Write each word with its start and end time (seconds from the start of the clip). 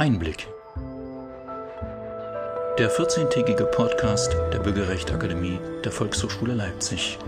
Einblick. 0.00 0.48
Der 2.78 2.90
14-tägige 2.90 3.64
Podcast 3.64 4.34
der 4.50 4.58
Bürgerrechtsakademie 4.60 5.58
der 5.84 5.92
Volkshochschule 5.92 6.54
Leipzig. 6.54 7.18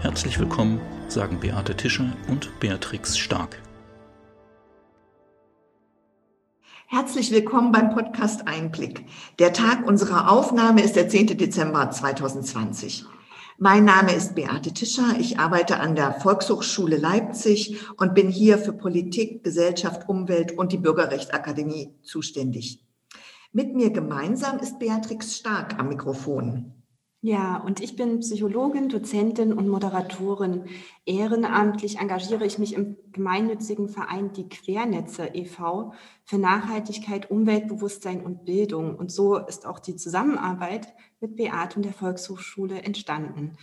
Herzlich 0.00 0.40
willkommen, 0.40 0.80
sagen 1.06 1.38
Beate 1.38 1.76
Tischer 1.76 2.12
und 2.26 2.58
Beatrix 2.58 3.16
Stark. 3.16 3.62
Herzlich 6.88 7.30
willkommen 7.30 7.70
beim 7.70 7.94
Podcast 7.94 8.48
Einblick. 8.48 9.04
Der 9.38 9.52
Tag 9.52 9.86
unserer 9.86 10.28
Aufnahme 10.28 10.82
ist 10.82 10.96
der 10.96 11.08
10. 11.08 11.38
Dezember 11.38 11.88
2020. 11.92 13.04
Mein 13.62 13.84
Name 13.84 14.14
ist 14.14 14.34
Beate 14.34 14.72
Tischer. 14.72 15.20
Ich 15.20 15.38
arbeite 15.38 15.80
an 15.80 15.94
der 15.94 16.14
Volkshochschule 16.14 16.96
Leipzig 16.96 17.76
und 17.98 18.14
bin 18.14 18.30
hier 18.30 18.56
für 18.56 18.72
Politik, 18.72 19.44
Gesellschaft, 19.44 20.08
Umwelt 20.08 20.56
und 20.56 20.72
die 20.72 20.78
Bürgerrechtsakademie 20.78 21.94
zuständig. 22.00 22.82
Mit 23.52 23.76
mir 23.76 23.90
gemeinsam 23.90 24.60
ist 24.60 24.78
Beatrix 24.78 25.36
Stark 25.36 25.78
am 25.78 25.88
Mikrofon. 25.88 26.72
Ja, 27.20 27.58
und 27.58 27.82
ich 27.82 27.96
bin 27.96 28.20
Psychologin, 28.20 28.88
Dozentin 28.88 29.52
und 29.52 29.68
Moderatorin. 29.68 30.64
Ehrenamtlich 31.04 31.98
engagiere 31.98 32.46
ich 32.46 32.58
mich 32.58 32.72
im 32.72 32.96
gemeinnützigen 33.12 33.90
Verein 33.90 34.32
Die 34.32 34.48
Quernetze 34.48 35.28
e.V. 35.34 35.92
für 36.24 36.38
Nachhaltigkeit, 36.38 37.30
Umweltbewusstsein 37.30 38.24
und 38.24 38.46
Bildung. 38.46 38.96
Und 38.96 39.12
so 39.12 39.36
ist 39.36 39.66
auch 39.66 39.80
die 39.80 39.96
Zusammenarbeit 39.96 40.94
mit 41.20 41.36
Beat 41.36 41.76
und 41.76 41.84
der 41.84 41.92
Volkshochschule 41.92 42.82
entstanden. 42.82 43.56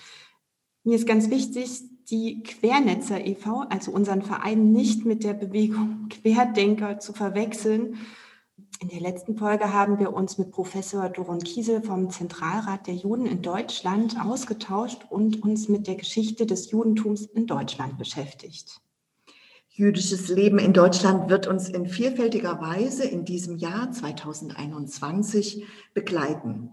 Mir 0.84 0.96
ist 0.96 1.08
ganz 1.08 1.30
wichtig, 1.30 1.82
die 2.10 2.44
Quernetzer 2.44 3.26
e.V., 3.26 3.66
also 3.70 3.92
unseren 3.92 4.22
Verein, 4.22 4.72
nicht 4.72 5.06
mit 5.06 5.24
der 5.24 5.34
Bewegung 5.34 6.08
Querdenker 6.10 7.00
zu 7.00 7.14
verwechseln, 7.14 7.98
in 8.80 8.90
der 8.90 9.00
letzten 9.00 9.36
Folge 9.36 9.73
haben 9.73 9.98
wir 9.98 10.14
uns 10.14 10.38
mit 10.38 10.52
Professor 10.52 11.09
Doron 11.09 11.40
Kiesel 11.40 11.81
vom 11.81 12.12
Zentralrat 12.12 12.86
der 12.86 12.94
Juden 12.94 13.26
in 13.26 13.42
Deutschland 13.42 14.16
ausgetauscht 14.24 15.06
und 15.09 15.42
uns 15.42 15.68
mit 15.68 15.88
der 15.88 15.96
Geschichte 15.96 16.46
des 16.46 16.70
Judentums 16.70 17.26
in 17.26 17.48
Deutschland 17.48 17.98
beschäftigt. 17.98 18.80
Jüdisches 19.70 20.30
Leben 20.30 20.59
in 20.59 20.74
Deutschland 20.74 21.28
wird 21.30 21.48
uns 21.48 21.70
in 21.70 21.88
vielfältiger 21.88 22.62
Weise 22.62 23.03
in 23.03 23.26
diesem 23.26 23.58
Jahr 23.58 23.92
2021 23.92 25.66
begleiten. 25.96 26.72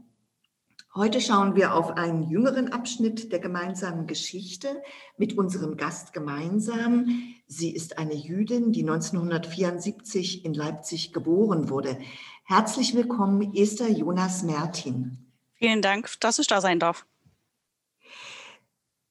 Heute 0.97 1.21
schauen 1.21 1.57
wir 1.57 1.75
auf 1.75 1.97
einen 1.97 2.23
jüngeren 2.23 2.73
Abschnitt 2.73 3.33
der 3.33 3.41
gemeinsamen 3.41 4.07
Geschichte 4.07 4.81
mit 5.17 5.37
unserem 5.37 5.77
Gast 5.77 6.13
gemeinsam. 6.13 7.35
Sie 7.49 7.75
ist 7.75 7.99
eine 7.99 8.15
Jüdin, 8.15 8.71
die 8.71 8.83
1974 8.83 10.45
in 10.45 10.55
Leipzig 10.55 11.13
geboren 11.13 11.69
wurde. 11.69 11.99
Herzlich 12.45 12.95
willkommen, 12.95 13.57
Esther 13.57 13.91
Jonas 13.91 14.45
Mertin. 14.45 15.33
Vielen 15.55 15.83
Dank, 15.83 16.13
dass 16.21 16.39
ich 16.39 16.47
da 16.47 16.61
sein 16.61 16.79
darf. 16.79 17.05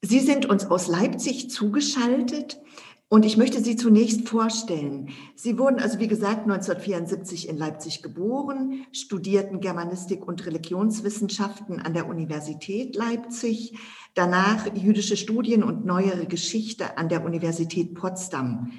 Sie 0.02 0.22
sind 0.22 0.46
uns 0.46 0.66
aus 0.66 0.88
Leipzig 0.88 1.50
zugeschaltet. 1.50 2.62
Und 3.14 3.26
ich 3.26 3.38
möchte 3.38 3.62
Sie 3.62 3.76
zunächst 3.76 4.28
vorstellen. 4.28 5.10
Sie 5.36 5.60
wurden 5.60 5.80
also, 5.80 6.00
wie 6.00 6.08
gesagt, 6.08 6.50
1974 6.50 7.48
in 7.48 7.60
Leipzig 7.60 8.02
geboren, 8.02 8.88
studierten 8.92 9.60
Germanistik 9.60 10.28
und 10.28 10.44
Religionswissenschaften 10.48 11.80
an 11.80 11.94
der 11.94 12.10
Universität 12.10 12.96
Leipzig, 12.96 13.78
danach 14.16 14.66
jüdische 14.74 15.16
Studien 15.16 15.62
und 15.62 15.86
neuere 15.86 16.26
Geschichte 16.26 16.98
an 16.98 17.08
der 17.08 17.24
Universität 17.24 17.94
Potsdam. 17.94 18.72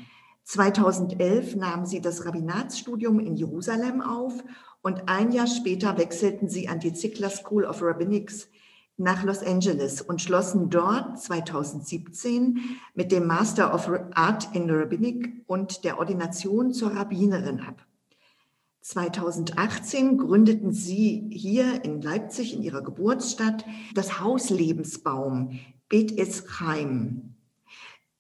2011 0.43 1.55
nahmen 1.55 1.87
Sie 1.87 2.01
das 2.01 2.27
Rabbinatsstudium 2.27 3.21
in 3.21 3.37
Jerusalem 3.37 4.03
auf 4.03 4.43
und 4.83 5.09
ein 5.09 5.31
Jahr 5.31 5.47
später 5.47 5.97
wechselten 5.97 6.49
Sie 6.49 6.67
an 6.67 6.81
die 6.81 6.93
Ziegler 6.93 7.31
School 7.31 7.65
of 7.65 7.83
Rabbinics 7.83 8.49
nach 8.97 9.25
Los 9.25 9.43
Angeles 9.43 10.01
und 10.01 10.23
schlossen 10.23 10.71
dort 10.71 11.21
2017 11.21 12.61
mit 12.95 13.11
dem 13.11 13.27
Master 13.27 13.75
of 13.75 13.91
Art 14.15 14.55
in 14.55 14.71
Rabbinic 14.71 15.43
und 15.47 15.85
der 15.85 15.99
Ordination 15.99 16.73
zur 16.73 16.93
Rabbinerin 16.95 17.61
ab. 17.61 17.85
2018 18.83 20.19
gründeten 20.19 20.73
sie 20.73 21.29
hier 21.33 21.85
in 21.85 22.03
Leipzig, 22.03 22.55
in 22.55 22.63
ihrer 22.63 22.83
Geburtsstadt, 22.83 23.65
das 23.95 24.21
Haus 24.21 24.51
Lebensbaum, 24.51 25.59
Bet 25.89 26.19
Eschaim. 26.19 27.35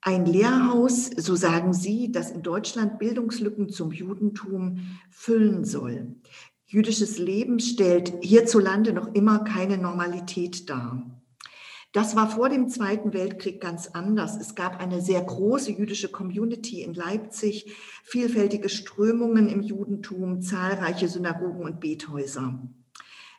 Ein 0.00 0.26
Lehrhaus, 0.26 1.10
so 1.16 1.34
sagen 1.34 1.74
sie, 1.74 2.12
das 2.12 2.30
in 2.30 2.42
Deutschland 2.42 2.98
Bildungslücken 2.98 3.68
zum 3.68 3.92
Judentum 3.92 4.80
füllen 5.10 5.64
soll. 5.64 6.16
Jüdisches 6.74 7.18
Leben 7.18 7.60
stellt 7.60 8.14
hierzulande 8.20 8.92
noch 8.92 9.14
immer 9.14 9.44
keine 9.44 9.78
Normalität 9.78 10.68
dar. 10.68 11.08
Das 11.92 12.16
war 12.16 12.28
vor 12.28 12.48
dem 12.48 12.68
Zweiten 12.68 13.12
Weltkrieg 13.12 13.60
ganz 13.60 13.86
anders. 13.86 14.36
Es 14.40 14.56
gab 14.56 14.80
eine 14.80 15.00
sehr 15.00 15.22
große 15.22 15.70
jüdische 15.70 16.08
Community 16.08 16.82
in 16.82 16.92
Leipzig, 16.92 17.72
vielfältige 18.02 18.68
Strömungen 18.68 19.48
im 19.48 19.62
Judentum, 19.62 20.42
zahlreiche 20.42 21.06
Synagogen 21.06 21.62
und 21.62 21.78
Bethäuser. 21.78 22.58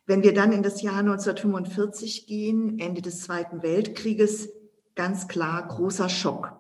Wenn 0.05 0.23
wir 0.23 0.33
dann 0.33 0.53
in 0.53 0.63
das 0.63 0.81
Jahr 0.81 0.99
1945 0.99 2.27
gehen, 2.27 2.79
Ende 2.79 3.01
des 3.01 3.19
Zweiten 3.19 3.63
Weltkrieges, 3.63 4.47
ganz 4.95 5.27
klar 5.27 5.67
großer 5.67 6.07
Schock. 6.07 6.53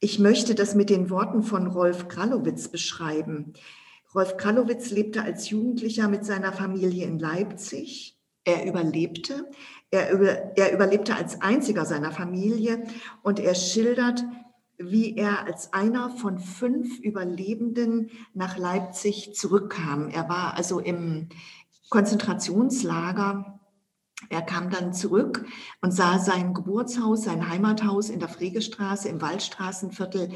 Ich 0.00 0.18
möchte 0.18 0.56
das 0.56 0.74
mit 0.74 0.90
den 0.90 1.10
Worten 1.10 1.44
von 1.44 1.68
Rolf 1.68 2.08
Krallowitz 2.08 2.66
beschreiben. 2.66 3.54
Rolf 4.14 4.36
Krallowitz 4.36 4.90
lebte 4.90 5.22
als 5.22 5.50
Jugendlicher 5.50 6.08
mit 6.08 6.24
seiner 6.24 6.52
Familie 6.52 7.06
in 7.06 7.18
Leipzig. 7.18 8.16
Er 8.44 8.66
überlebte. 8.66 9.50
Er, 9.90 10.12
über, 10.12 10.56
er 10.56 10.72
überlebte 10.72 11.14
als 11.14 11.40
einziger 11.40 11.84
seiner 11.84 12.12
Familie 12.12 12.84
und 13.22 13.40
er 13.40 13.54
schildert, 13.54 14.24
wie 14.78 15.16
er 15.16 15.46
als 15.46 15.72
einer 15.72 16.10
von 16.10 16.38
fünf 16.38 16.98
Überlebenden 17.00 18.10
nach 18.34 18.56
Leipzig 18.56 19.34
zurückkam. 19.34 20.08
Er 20.08 20.28
war 20.28 20.54
also 20.56 20.80
im 20.80 21.28
Konzentrationslager. 21.88 23.60
Er 24.30 24.42
kam 24.42 24.70
dann 24.70 24.92
zurück 24.92 25.44
und 25.82 25.92
sah 25.92 26.18
sein 26.18 26.54
Geburtshaus, 26.54 27.24
sein 27.24 27.48
Heimathaus 27.48 28.08
in 28.08 28.18
der 28.18 28.28
Fregestraße 28.28 29.08
im 29.08 29.20
Waldstraßenviertel 29.20 30.30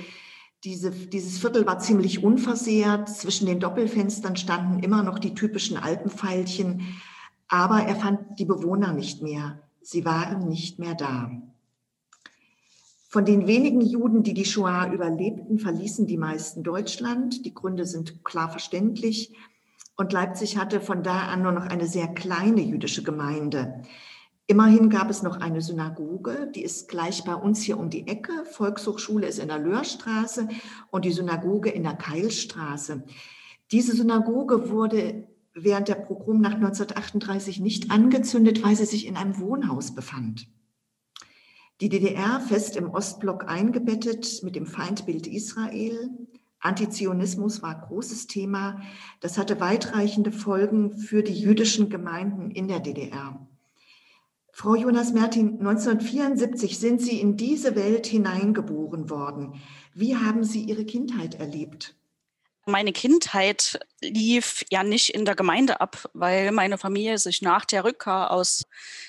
diese, 0.64 0.90
dieses 0.90 1.38
Viertel 1.38 1.66
war 1.66 1.78
ziemlich 1.78 2.22
unversehrt. 2.22 3.08
Zwischen 3.08 3.46
den 3.46 3.60
Doppelfenstern 3.60 4.36
standen 4.36 4.82
immer 4.82 5.02
noch 5.02 5.18
die 5.18 5.34
typischen 5.34 5.76
Alpenpfeilchen. 5.76 6.82
Aber 7.48 7.82
er 7.82 7.96
fand 7.96 8.38
die 8.38 8.44
Bewohner 8.44 8.92
nicht 8.92 9.22
mehr. 9.22 9.60
Sie 9.82 10.04
waren 10.04 10.48
nicht 10.48 10.78
mehr 10.78 10.94
da. 10.94 11.30
Von 13.08 13.24
den 13.24 13.46
wenigen 13.46 13.80
Juden, 13.80 14.22
die 14.22 14.34
die 14.34 14.44
Shoah 14.44 14.92
überlebten, 14.92 15.58
verließen 15.58 16.06
die 16.06 16.18
meisten 16.18 16.62
Deutschland. 16.62 17.44
Die 17.44 17.54
Gründe 17.54 17.86
sind 17.86 18.22
klar 18.22 18.50
verständlich. 18.50 19.32
Und 19.96 20.12
Leipzig 20.12 20.58
hatte 20.58 20.80
von 20.80 21.02
da 21.02 21.22
an 21.22 21.42
nur 21.42 21.52
noch 21.52 21.66
eine 21.66 21.86
sehr 21.86 22.08
kleine 22.08 22.60
jüdische 22.60 23.02
Gemeinde. 23.02 23.82
Immerhin 24.50 24.90
gab 24.90 25.10
es 25.10 25.22
noch 25.22 25.40
eine 25.40 25.60
Synagoge, 25.60 26.50
die 26.52 26.64
ist 26.64 26.88
gleich 26.88 27.22
bei 27.22 27.36
uns 27.36 27.62
hier 27.62 27.78
um 27.78 27.88
die 27.88 28.08
Ecke. 28.08 28.32
Volkshochschule 28.50 29.28
ist 29.28 29.38
in 29.38 29.46
der 29.46 29.60
Löhrstraße 29.60 30.48
und 30.90 31.04
die 31.04 31.12
Synagoge 31.12 31.70
in 31.70 31.84
der 31.84 31.94
Keilstraße. 31.94 33.04
Diese 33.70 33.94
Synagoge 33.94 34.68
wurde 34.68 35.28
während 35.54 35.86
der 35.86 35.94
Pogrom 35.94 36.40
nach 36.40 36.54
1938 36.54 37.60
nicht 37.60 37.92
angezündet, 37.92 38.64
weil 38.64 38.74
sie 38.74 38.86
sich 38.86 39.06
in 39.06 39.16
einem 39.16 39.38
Wohnhaus 39.38 39.94
befand. 39.94 40.48
Die 41.80 41.88
DDR 41.88 42.40
fest 42.40 42.74
im 42.74 42.90
Ostblock 42.90 43.48
eingebettet 43.48 44.42
mit 44.42 44.56
dem 44.56 44.66
Feindbild 44.66 45.28
Israel. 45.28 46.10
Antizionismus 46.58 47.62
war 47.62 47.82
großes 47.86 48.26
Thema. 48.26 48.82
Das 49.20 49.38
hatte 49.38 49.60
weitreichende 49.60 50.32
Folgen 50.32 50.98
für 50.98 51.22
die 51.22 51.40
jüdischen 51.40 51.88
Gemeinden 51.88 52.50
in 52.50 52.66
der 52.66 52.80
DDR. 52.80 53.46
Frau 54.52 54.74
Jonas 54.74 55.12
Mertin, 55.12 55.58
1974 55.58 56.78
sind 56.78 57.00
Sie 57.00 57.20
in 57.20 57.36
diese 57.36 57.76
Welt 57.76 58.06
hineingeboren 58.06 59.08
worden. 59.08 59.54
Wie 59.94 60.16
haben 60.16 60.44
Sie 60.44 60.64
Ihre 60.64 60.84
Kindheit 60.84 61.36
erlebt? 61.36 61.99
Meine 62.66 62.92
Kindheit 62.92 63.80
lief 64.02 64.64
ja 64.70 64.82
nicht 64.84 65.14
in 65.14 65.24
der 65.24 65.34
Gemeinde 65.34 65.80
ab, 65.80 66.08
weil 66.12 66.52
meine 66.52 66.76
Familie 66.76 67.16
sich 67.16 67.40
nach 67.40 67.64
der 67.64 67.84
Rückkehr 67.84 68.30
aus 68.30 68.64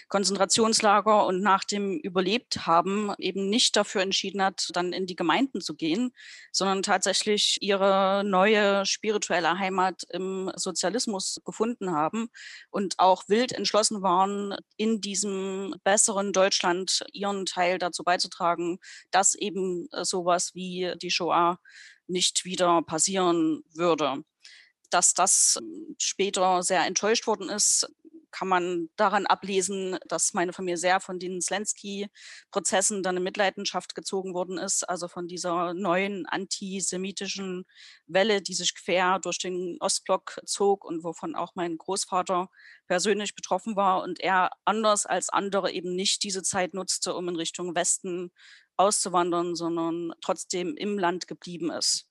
Konzentrationslager 0.07 1.25
und 1.25 1.41
nach 1.41 1.65
dem 1.65 1.97
Überlebt 1.99 2.65
haben 2.65 3.13
eben 3.17 3.49
nicht 3.49 3.75
dafür 3.75 4.01
entschieden 4.01 4.41
hat, 4.41 4.69
dann 4.73 4.93
in 4.93 5.05
die 5.05 5.17
Gemeinden 5.17 5.59
zu 5.59 5.75
gehen, 5.75 6.13
sondern 6.53 6.81
tatsächlich 6.81 7.57
ihre 7.61 8.23
neue 8.25 8.85
spirituelle 8.85 9.59
Heimat 9.59 10.03
im 10.09 10.51
Sozialismus 10.55 11.41
gefunden 11.45 11.91
haben 11.91 12.29
und 12.69 12.99
auch 12.99 13.23
wild 13.27 13.51
entschlossen 13.51 14.01
waren, 14.01 14.55
in 14.77 15.01
diesem 15.01 15.75
besseren 15.83 16.31
Deutschland 16.31 17.03
ihren 17.11 17.45
Teil 17.45 17.79
dazu 17.79 18.03
beizutragen, 18.03 18.79
dass 19.11 19.35
eben 19.35 19.87
sowas 20.03 20.55
wie 20.55 20.93
die 21.01 21.11
Shoah 21.11 21.59
nicht 22.11 22.45
wieder 22.45 22.81
passieren 22.81 23.63
würde. 23.73 24.23
Dass 24.89 25.13
das 25.13 25.57
ähm, 25.61 25.95
später 25.97 26.63
sehr 26.63 26.85
enttäuscht 26.85 27.27
worden 27.27 27.49
ist, 27.49 27.87
kann 28.31 28.47
man 28.47 28.89
daran 28.95 29.25
ablesen, 29.25 29.97
dass 30.07 30.33
meine 30.33 30.53
Familie 30.53 30.77
sehr 30.77 30.99
von 30.99 31.19
den 31.19 31.41
Zelensky-Prozessen 31.41 33.03
dann 33.03 33.17
in 33.17 33.23
Mitleidenschaft 33.23 33.93
gezogen 33.93 34.33
worden 34.33 34.57
ist, 34.57 34.87
also 34.89 35.07
von 35.07 35.27
dieser 35.27 35.73
neuen 35.73 36.25
antisemitischen 36.25 37.65
Welle, 38.07 38.41
die 38.41 38.53
sich 38.53 38.73
quer 38.73 39.19
durch 39.19 39.37
den 39.37 39.77
Ostblock 39.79 40.39
zog 40.45 40.85
und 40.85 41.03
wovon 41.03 41.35
auch 41.35 41.55
mein 41.55 41.77
Großvater 41.77 42.49
persönlich 42.87 43.35
betroffen 43.35 43.75
war 43.75 44.01
und 44.01 44.19
er 44.19 44.51
anders 44.65 45.05
als 45.05 45.29
andere 45.29 45.71
eben 45.71 45.95
nicht 45.95 46.23
diese 46.23 46.43
Zeit 46.43 46.73
nutzte, 46.73 47.13
um 47.13 47.27
in 47.29 47.35
Richtung 47.35 47.75
Westen 47.75 48.31
auszuwandern, 48.77 49.55
sondern 49.55 50.13
trotzdem 50.21 50.75
im 50.77 50.97
Land 50.97 51.27
geblieben 51.27 51.71
ist. 51.71 52.07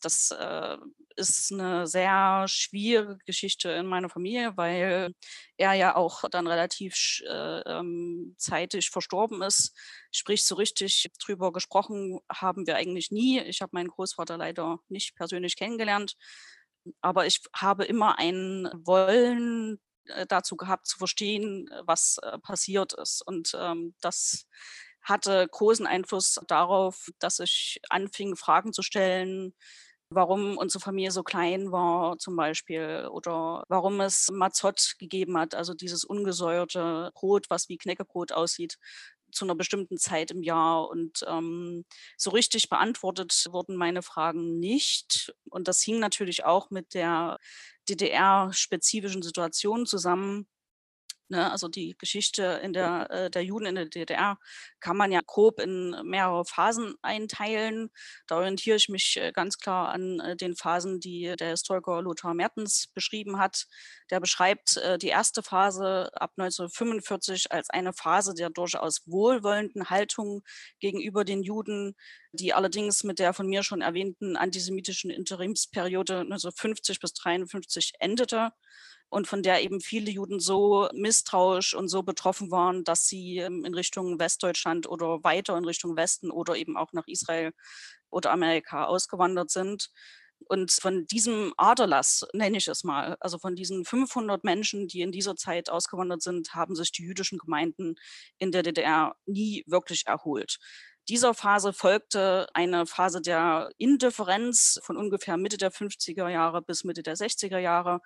Das 0.00 0.30
äh, 0.32 0.76
ist 1.16 1.52
eine 1.52 1.86
sehr 1.86 2.46
schwierige 2.48 3.18
Geschichte 3.24 3.70
in 3.70 3.86
meiner 3.86 4.08
Familie, 4.08 4.56
weil 4.56 5.12
er 5.56 5.72
ja 5.74 5.96
auch 5.96 6.24
dann 6.30 6.46
relativ 6.46 7.22
äh, 7.26 7.60
ähm, 7.60 8.34
zeitig 8.36 8.90
verstorben 8.90 9.42
ist. 9.42 9.74
Sprich, 10.10 10.44
so 10.44 10.54
richtig 10.56 11.10
drüber 11.18 11.52
gesprochen 11.52 12.20
haben 12.30 12.66
wir 12.66 12.76
eigentlich 12.76 13.10
nie. 13.10 13.40
Ich 13.40 13.62
habe 13.62 13.70
meinen 13.72 13.88
Großvater 13.88 14.36
leider 14.36 14.78
nicht 14.88 15.16
persönlich 15.16 15.56
kennengelernt, 15.56 16.16
aber 17.00 17.26
ich 17.26 17.40
habe 17.54 17.84
immer 17.84 18.18
ein 18.18 18.68
Wollen 18.84 19.80
äh, 20.06 20.26
dazu 20.26 20.56
gehabt, 20.56 20.86
zu 20.86 20.98
verstehen, 20.98 21.68
was 21.84 22.18
äh, 22.22 22.38
passiert 22.38 22.92
ist. 22.92 23.22
Und 23.26 23.56
ähm, 23.58 23.94
das 24.00 24.46
hatte 25.06 25.48
großen 25.50 25.86
Einfluss 25.86 26.40
darauf, 26.48 27.08
dass 27.20 27.38
ich 27.40 27.80
anfing, 27.90 28.36
Fragen 28.36 28.72
zu 28.72 28.82
stellen, 28.82 29.54
warum 30.10 30.56
unsere 30.58 30.82
Familie 30.82 31.10
so 31.10 31.22
klein 31.22 31.72
war 31.72 32.18
zum 32.18 32.36
Beispiel 32.36 33.08
oder 33.10 33.64
warum 33.68 34.00
es 34.00 34.30
Mazot 34.32 34.94
gegeben 34.98 35.36
hat, 35.38 35.54
also 35.54 35.74
dieses 35.74 36.04
ungesäuerte 36.04 37.10
Brot, 37.14 37.46
was 37.50 37.68
wie 37.68 37.78
Knäckebrot 37.78 38.32
aussieht 38.32 38.78
zu 39.32 39.44
einer 39.44 39.54
bestimmten 39.56 39.98
Zeit 39.98 40.30
im 40.30 40.42
Jahr. 40.42 40.88
Und 40.88 41.24
ähm, 41.28 41.84
so 42.16 42.30
richtig 42.30 42.68
beantwortet 42.68 43.46
wurden 43.50 43.76
meine 43.76 44.02
Fragen 44.02 44.58
nicht. 44.60 45.34
Und 45.50 45.68
das 45.68 45.82
hing 45.82 45.98
natürlich 45.98 46.44
auch 46.44 46.70
mit 46.70 46.94
der 46.94 47.38
DDR-spezifischen 47.88 49.22
Situation 49.22 49.86
zusammen. 49.86 50.46
Ne, 51.28 51.50
also 51.50 51.66
die 51.66 51.96
Geschichte 51.98 52.60
in 52.62 52.72
der, 52.72 53.10
äh, 53.10 53.30
der 53.30 53.42
Juden 53.42 53.66
in 53.66 53.74
der 53.74 53.86
DDR 53.86 54.38
kann 54.78 54.96
man 54.96 55.10
ja 55.10 55.20
grob 55.26 55.58
in 55.58 55.90
mehrere 56.04 56.44
Phasen 56.44 56.94
einteilen. 57.02 57.90
Da 58.28 58.36
orientiere 58.36 58.76
ich 58.76 58.88
mich 58.88 59.16
äh, 59.16 59.32
ganz 59.32 59.58
klar 59.58 59.88
an 59.88 60.20
äh, 60.20 60.36
den 60.36 60.54
Phasen, 60.54 61.00
die 61.00 61.34
der 61.36 61.48
Historiker 61.48 62.00
Lothar 62.00 62.32
Mertens 62.32 62.86
beschrieben 62.94 63.40
hat. 63.40 63.66
Der 64.10 64.20
beschreibt 64.20 64.76
äh, 64.76 64.98
die 64.98 65.08
erste 65.08 65.42
Phase 65.42 66.10
ab 66.14 66.30
1945 66.36 67.50
als 67.50 67.70
eine 67.70 67.92
Phase 67.92 68.32
der 68.32 68.50
durchaus 68.50 69.02
wohlwollenden 69.06 69.90
Haltung 69.90 70.44
gegenüber 70.78 71.24
den 71.24 71.42
Juden, 71.42 71.96
die 72.30 72.54
allerdings 72.54 73.02
mit 73.02 73.18
der 73.18 73.32
von 73.32 73.48
mir 73.48 73.64
schon 73.64 73.80
erwähnten 73.80 74.36
antisemitischen 74.36 75.10
Interimsperiode 75.10 76.20
1950 76.20 77.00
bis 77.00 77.10
1953 77.18 77.94
endete 77.98 78.52
und 79.08 79.26
von 79.26 79.42
der 79.42 79.62
eben 79.62 79.80
viele 79.80 80.10
Juden 80.10 80.40
so 80.40 80.88
misstrauisch 80.92 81.74
und 81.74 81.88
so 81.88 82.02
betroffen 82.02 82.50
waren, 82.50 82.84
dass 82.84 83.06
sie 83.06 83.38
ähm, 83.38 83.64
in 83.64 83.74
Richtung 83.74 84.18
Westdeutschland 84.18 84.88
oder 84.88 85.22
weiter 85.22 85.56
in 85.56 85.64
Richtung 85.64 85.96
Westen 85.96 86.30
oder 86.30 86.56
eben 86.56 86.76
auch 86.76 86.92
nach 86.92 87.06
Israel 87.06 87.52
oder 88.10 88.32
Amerika 88.32 88.84
ausgewandert 88.84 89.50
sind. 89.50 89.90
Und 90.48 90.70
von 90.70 91.06
diesem 91.06 91.54
Aderlass, 91.56 92.26
nenne 92.32 92.58
ich 92.58 92.68
es 92.68 92.84
mal, 92.84 93.16
also 93.20 93.38
von 93.38 93.56
diesen 93.56 93.84
500 93.84 94.44
Menschen, 94.44 94.86
die 94.86 95.00
in 95.00 95.10
dieser 95.10 95.34
Zeit 95.34 95.70
ausgewandert 95.70 96.22
sind, 96.22 96.54
haben 96.54 96.76
sich 96.76 96.92
die 96.92 97.02
jüdischen 97.02 97.38
Gemeinden 97.38 97.96
in 98.38 98.52
der 98.52 98.62
DDR 98.62 99.16
nie 99.24 99.64
wirklich 99.66 100.06
erholt. 100.06 100.58
Dieser 101.08 101.34
Phase 101.34 101.72
folgte 101.72 102.48
eine 102.52 102.84
Phase 102.84 103.20
der 103.22 103.70
Indifferenz 103.78 104.80
von 104.82 104.96
ungefähr 104.96 105.36
Mitte 105.36 105.56
der 105.56 105.72
50er 105.72 106.28
Jahre 106.28 106.62
bis 106.62 106.82
Mitte 106.82 107.04
der 107.04 107.16
60er 107.16 107.58
Jahre, 107.58 108.00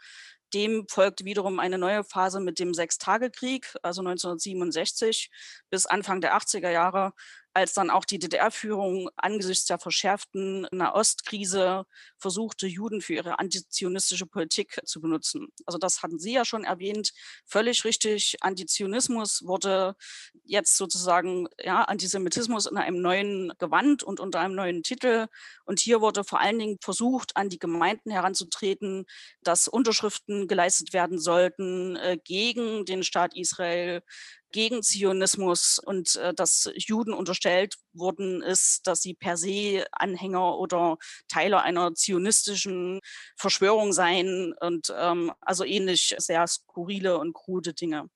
dem 0.55 0.87
folgte 0.89 1.25
wiederum 1.25 1.59
eine 1.61 1.79
neue 1.79 2.05
Phase 2.05 2.41
mit 2.41 2.59
dem 2.59 2.75
Sechstagekrieg, 2.75 3.75
also 3.83 4.01
1967 4.03 5.31
bis 5.71 5.87
Anfang 5.87 6.21
der 6.21 6.37
80er 6.37 6.71
Jahre, 6.71 7.13
als 7.53 7.75
dann 7.75 7.91
auch 7.91 8.05
die 8.05 8.19
DDR-Führung 8.19 9.11
angesichts 9.17 9.65
der 9.67 9.79
verschärften 9.79 10.67
Nahostkrise 10.71 11.85
versuchte, 12.19 12.67
Juden 12.67 13.01
für 13.01 13.15
ihre 13.15 13.39
antizionistische 13.39 14.27
Politik 14.27 14.81
zu 14.85 15.01
benutzen. 15.01 15.49
Also 15.67 15.79
das 15.79 16.03
hatten 16.03 16.19
Sie 16.19 16.33
ja 16.33 16.45
schon 16.45 16.65
erwähnt, 16.65 17.13
völlig 17.45 17.85
richtig. 17.85 18.37
Antizionismus 18.41 19.45
wurde 19.45 19.97
jetzt 20.45 20.77
sozusagen 20.77 21.49
ja, 21.63 21.83
Antisemitismus 21.83 22.67
in 22.67 22.77
einem 22.77 23.01
neuen 23.01 23.53
Gewand 23.59 24.03
und 24.03 24.21
unter 24.21 24.41
einem 24.41 24.55
neuen 24.55 24.83
Titel. 24.83 25.27
Und 25.65 25.81
hier 25.81 26.01
wurde 26.01 26.25
vor 26.25 26.41
allen 26.41 26.59
Dingen 26.59 26.79
versucht, 26.81 27.37
an 27.37 27.49
die 27.49 27.59
Gemeinden 27.59 28.11
heranzutreten, 28.11 29.07
dass 29.43 29.69
Unterschriften 29.69 30.47
geleistet 30.47 30.93
werden 30.93 31.19
sollten 31.19 31.97
äh, 31.97 32.19
gegen 32.23 32.85
den 32.85 33.03
Staat 33.03 33.37
Israel, 33.37 34.03
gegen 34.53 34.83
Zionismus 34.83 35.79
und 35.79 36.17
äh, 36.17 36.35
dass 36.35 36.71
Juden 36.75 37.13
unterstellt 37.13 37.77
wurden 37.93 38.43
ist, 38.43 38.87
dass 38.87 39.03
sie 39.03 39.15
per 39.15 39.37
se 39.37 39.85
Anhänger 39.93 40.59
oder 40.59 40.99
Teile 41.29 41.63
einer 41.63 41.95
zionistischen 41.95 43.01
Verschwörung 43.37 43.93
seien 43.93 44.55
und 44.61 44.93
ähm, 44.97 45.33
also 45.41 45.65
ähnlich 45.65 46.15
sehr 46.19 46.47
skurrile 46.47 47.19
und 47.19 47.33
krude 47.33 47.75
Dinge 47.75 48.09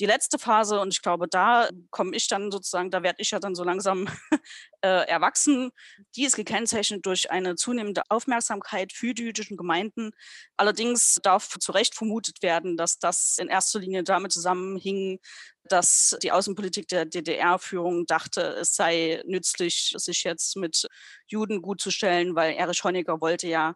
die 0.00 0.06
letzte 0.06 0.38
Phase, 0.38 0.80
und 0.80 0.94
ich 0.94 1.02
glaube, 1.02 1.28
da 1.28 1.68
komme 1.90 2.16
ich 2.16 2.26
dann 2.26 2.50
sozusagen, 2.50 2.90
da 2.90 3.02
werde 3.02 3.20
ich 3.20 3.30
ja 3.32 3.38
dann 3.38 3.54
so 3.54 3.64
langsam 3.64 4.08
äh, 4.80 5.06
erwachsen, 5.06 5.70
die 6.16 6.24
ist 6.24 6.36
gekennzeichnet 6.36 7.04
durch 7.04 7.30
eine 7.30 7.54
zunehmende 7.54 8.02
Aufmerksamkeit 8.08 8.92
für 8.92 9.12
die 9.12 9.24
jüdischen 9.24 9.58
Gemeinden. 9.58 10.12
Allerdings 10.56 11.20
darf 11.22 11.58
zu 11.58 11.72
Recht 11.72 11.94
vermutet 11.94 12.42
werden, 12.42 12.78
dass 12.78 12.98
das 12.98 13.36
in 13.38 13.48
erster 13.48 13.78
Linie 13.80 14.02
damit 14.02 14.32
zusammenhing, 14.32 15.18
dass 15.64 16.16
die 16.22 16.32
Außenpolitik 16.32 16.88
der 16.88 17.04
DDR-Führung 17.04 18.06
dachte, 18.06 18.40
es 18.40 18.74
sei 18.74 19.22
nützlich, 19.26 19.94
sich 19.96 20.24
jetzt 20.24 20.56
mit 20.56 20.86
Juden 21.26 21.60
gut 21.60 21.80
zu 21.80 21.90
stellen, 21.90 22.34
weil 22.34 22.54
Erich 22.54 22.82
Honecker 22.84 23.20
wollte 23.20 23.48
ja 23.48 23.74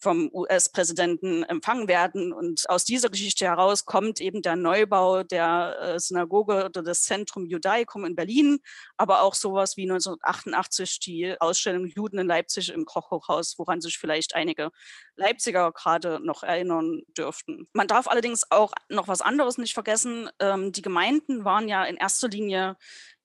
vom 0.00 0.30
US-Präsidenten 0.32 1.42
empfangen 1.44 1.86
werden. 1.86 2.32
Und 2.32 2.68
aus 2.68 2.84
dieser 2.84 3.10
Geschichte 3.10 3.44
heraus 3.44 3.84
kommt 3.84 4.20
eben 4.20 4.42
der 4.42 4.56
Neubau 4.56 5.22
der 5.22 5.76
äh, 5.80 6.00
Synagoge 6.00 6.64
oder 6.64 6.82
des 6.82 7.02
Zentrum 7.02 7.46
Judaicum 7.46 8.04
in 8.04 8.16
Berlin, 8.16 8.58
aber 8.96 9.22
auch 9.22 9.34
sowas 9.34 9.76
wie 9.76 9.82
1988 9.82 11.00
die 11.00 11.40
Ausstellung 11.40 11.86
Juden 11.86 12.18
in 12.18 12.26
Leipzig 12.26 12.70
im 12.70 12.84
Kochhochhaus, 12.84 13.58
woran 13.58 13.80
sich 13.80 13.98
vielleicht 13.98 14.34
einige 14.34 14.70
Leipziger 15.16 15.70
gerade 15.72 16.18
noch 16.20 16.42
erinnern 16.42 17.02
dürften. 17.16 17.68
Man 17.72 17.86
darf 17.86 18.08
allerdings 18.08 18.50
auch 18.50 18.72
noch 18.88 19.06
was 19.06 19.20
anderes 19.20 19.58
nicht 19.58 19.74
vergessen. 19.74 20.30
Ähm, 20.40 20.72
die 20.72 20.82
Gemeinden 20.82 21.44
waren 21.44 21.68
ja 21.68 21.84
in 21.84 21.96
erster 21.96 22.28
Linie 22.28 22.76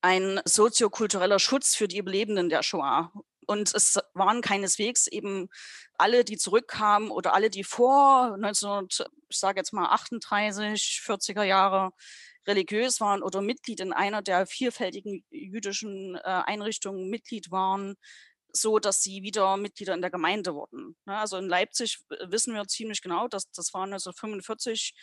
ein 0.01 0.39
soziokultureller 0.45 1.39
Schutz 1.39 1.73
für 1.73 1.87
die 1.87 1.97
Überlebenden 1.97 2.49
der 2.49 2.61
Shoah. 2.61 3.11
Und 3.45 3.73
es 3.73 3.99
waren 4.13 4.41
keineswegs 4.41 5.07
eben 5.07 5.49
alle, 5.97 6.23
die 6.23 6.37
zurückkamen 6.37 7.11
oder 7.11 7.33
alle, 7.33 7.49
die 7.49 7.63
vor 7.63 8.37
19, 8.37 8.87
ich 9.29 9.37
sage 9.37 9.59
jetzt 9.59 9.73
mal 9.73 9.87
38, 9.89 11.01
40er 11.05 11.43
Jahre 11.43 11.91
religiös 12.47 13.01
waren 13.01 13.23
oder 13.23 13.41
Mitglied 13.41 13.79
in 13.79 13.93
einer 13.93 14.21
der 14.21 14.45
vielfältigen 14.45 15.23
jüdischen 15.29 16.15
äh, 16.15 16.19
Einrichtungen 16.21 17.09
Mitglied 17.09 17.51
waren, 17.51 17.95
so 18.51 18.79
dass 18.79 19.03
sie 19.03 19.21
wieder 19.21 19.57
Mitglieder 19.57 19.93
in 19.93 20.01
der 20.01 20.11
Gemeinde 20.11 20.53
wurden. 20.53 20.95
Ne, 21.05 21.17
also 21.17 21.37
in 21.37 21.49
Leipzig 21.49 21.99
wissen 22.27 22.53
wir 22.53 22.67
ziemlich 22.67 23.01
genau, 23.01 23.27
dass 23.27 23.51
das 23.51 23.73
waren 23.73 23.93
1945 23.93 24.93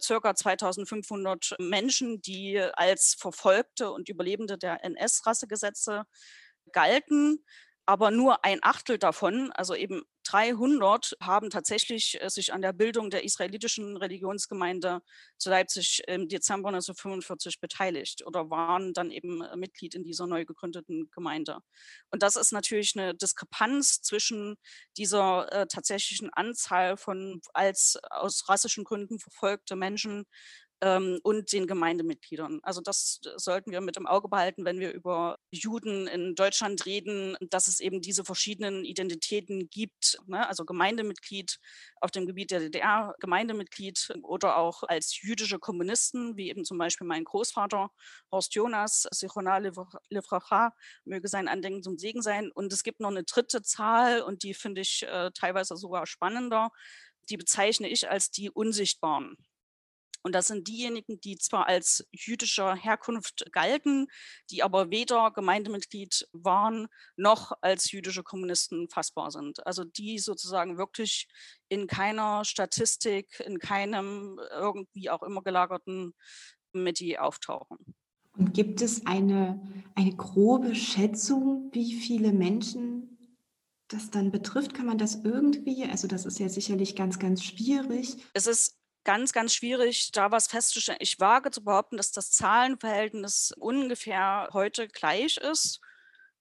circa 0.00 0.34
2500 0.34 1.56
Menschen, 1.58 2.22
die 2.22 2.58
als 2.58 3.14
Verfolgte 3.18 3.90
und 3.90 4.08
Überlebende 4.08 4.56
der 4.58 4.84
NS-Rassegesetze 4.84 6.04
galten 6.72 7.44
aber 7.86 8.10
nur 8.10 8.44
ein 8.44 8.60
Achtel 8.62 8.98
davon, 8.98 9.50
also 9.52 9.74
eben 9.74 10.02
300, 10.24 11.16
haben 11.20 11.50
tatsächlich 11.50 12.22
äh, 12.22 12.28
sich 12.30 12.52
an 12.52 12.62
der 12.62 12.72
Bildung 12.72 13.10
der 13.10 13.24
israelitischen 13.24 13.96
Religionsgemeinde 13.96 15.00
zu 15.36 15.50
Leipzig 15.50 16.02
im 16.06 16.28
Dezember 16.28 16.68
1945 16.68 17.60
beteiligt 17.60 18.24
oder 18.24 18.50
waren 18.50 18.92
dann 18.92 19.10
eben 19.10 19.42
äh, 19.42 19.56
Mitglied 19.56 19.94
in 19.94 20.04
dieser 20.04 20.26
neu 20.26 20.44
gegründeten 20.44 21.10
Gemeinde. 21.10 21.58
Und 22.10 22.22
das 22.22 22.36
ist 22.36 22.52
natürlich 22.52 22.96
eine 22.96 23.14
Diskrepanz 23.14 24.00
zwischen 24.02 24.56
dieser 24.96 25.50
äh, 25.52 25.66
tatsächlichen 25.66 26.30
Anzahl 26.32 26.96
von 26.96 27.40
als 27.52 27.98
aus 28.10 28.48
rassischen 28.48 28.84
Gründen 28.84 29.18
verfolgte 29.18 29.74
Menschen 29.74 30.24
ähm, 30.82 31.20
und 31.22 31.52
den 31.52 31.66
Gemeindemitgliedern. 31.66 32.58
Also 32.62 32.80
das 32.80 33.20
sollten 33.36 33.70
wir 33.70 33.80
mit 33.80 33.96
im 33.96 34.06
Auge 34.06 34.28
behalten, 34.28 34.64
wenn 34.64 34.80
wir 34.80 34.92
über 34.92 35.38
Juden 35.50 36.08
in 36.08 36.34
Deutschland 36.34 36.84
reden, 36.84 37.36
dass 37.40 37.68
es 37.68 37.78
eben 37.78 38.00
diese 38.02 38.24
verschiedenen 38.24 38.84
Identitäten 38.84 39.70
gibt. 39.70 40.18
Ne? 40.26 40.46
Also 40.46 40.64
Gemeindemitglied 40.64 41.58
auf 42.00 42.10
dem 42.10 42.26
Gebiet 42.26 42.50
der 42.50 42.58
DDR, 42.60 43.14
Gemeindemitglied 43.20 44.12
oder 44.22 44.56
auch 44.56 44.82
als 44.82 45.22
jüdische 45.22 45.60
Kommunisten, 45.60 46.36
wie 46.36 46.48
eben 46.50 46.64
zum 46.64 46.78
Beispiel 46.78 47.06
mein 47.06 47.24
Großvater 47.24 47.90
Horst 48.32 48.54
Jonas, 48.54 49.06
Sichona 49.12 49.58
Livracha, 49.58 50.74
möge 51.04 51.28
sein 51.28 51.46
Andenken 51.46 51.84
zum 51.84 51.96
Segen 51.96 52.22
sein. 52.22 52.50
Und 52.50 52.72
es 52.72 52.82
gibt 52.82 52.98
noch 52.98 53.10
eine 53.10 53.22
dritte 53.22 53.62
Zahl 53.62 54.20
und 54.22 54.42
die 54.42 54.54
finde 54.54 54.80
ich 54.80 55.04
äh, 55.04 55.30
teilweise 55.32 55.76
sogar 55.76 56.06
spannender. 56.06 56.70
Die 57.30 57.36
bezeichne 57.36 57.88
ich 57.88 58.10
als 58.10 58.32
die 58.32 58.50
Unsichtbaren. 58.50 59.36
Und 60.22 60.34
das 60.34 60.46
sind 60.46 60.68
diejenigen, 60.68 61.20
die 61.20 61.36
zwar 61.36 61.66
als 61.66 62.06
jüdischer 62.12 62.74
Herkunft 62.74 63.44
galten, 63.52 64.06
die 64.50 64.62
aber 64.62 64.90
weder 64.90 65.30
Gemeindemitglied 65.32 66.28
waren 66.32 66.86
noch 67.16 67.52
als 67.60 67.90
jüdische 67.90 68.22
Kommunisten 68.22 68.88
fassbar 68.88 69.30
sind. 69.30 69.66
Also 69.66 69.84
die 69.84 70.18
sozusagen 70.18 70.78
wirklich 70.78 71.28
in 71.68 71.86
keiner 71.86 72.44
Statistik, 72.44 73.40
in 73.40 73.58
keinem 73.58 74.40
irgendwie 74.52 75.10
auch 75.10 75.22
immer 75.22 75.42
gelagerten 75.42 76.14
Meti 76.72 77.18
auftauchen. 77.18 77.78
Und 78.36 78.54
gibt 78.54 78.80
es 78.80 79.04
eine, 79.06 79.60
eine 79.94 80.16
grobe 80.16 80.74
Schätzung, 80.74 81.70
wie 81.72 81.92
viele 81.94 82.32
Menschen 82.32 83.18
das 83.88 84.10
dann 84.10 84.30
betrifft? 84.30 84.72
Kann 84.72 84.86
man 84.86 84.98
das 84.98 85.22
irgendwie? 85.24 85.84
Also 85.84 86.08
das 86.08 86.24
ist 86.24 86.38
ja 86.38 86.48
sicherlich 86.48 86.96
ganz, 86.96 87.18
ganz 87.18 87.44
schwierig. 87.44 88.16
Es 88.32 88.46
ist 88.46 88.78
ganz, 89.04 89.32
ganz 89.32 89.54
schwierig, 89.54 90.12
da 90.12 90.30
was 90.30 90.46
festzustellen. 90.46 90.98
Ich 91.00 91.20
wage 91.20 91.50
zu 91.50 91.64
behaupten, 91.64 91.96
dass 91.96 92.12
das 92.12 92.30
Zahlenverhältnis 92.32 93.52
ungefähr 93.58 94.48
heute 94.52 94.88
gleich 94.88 95.36
ist. 95.38 95.80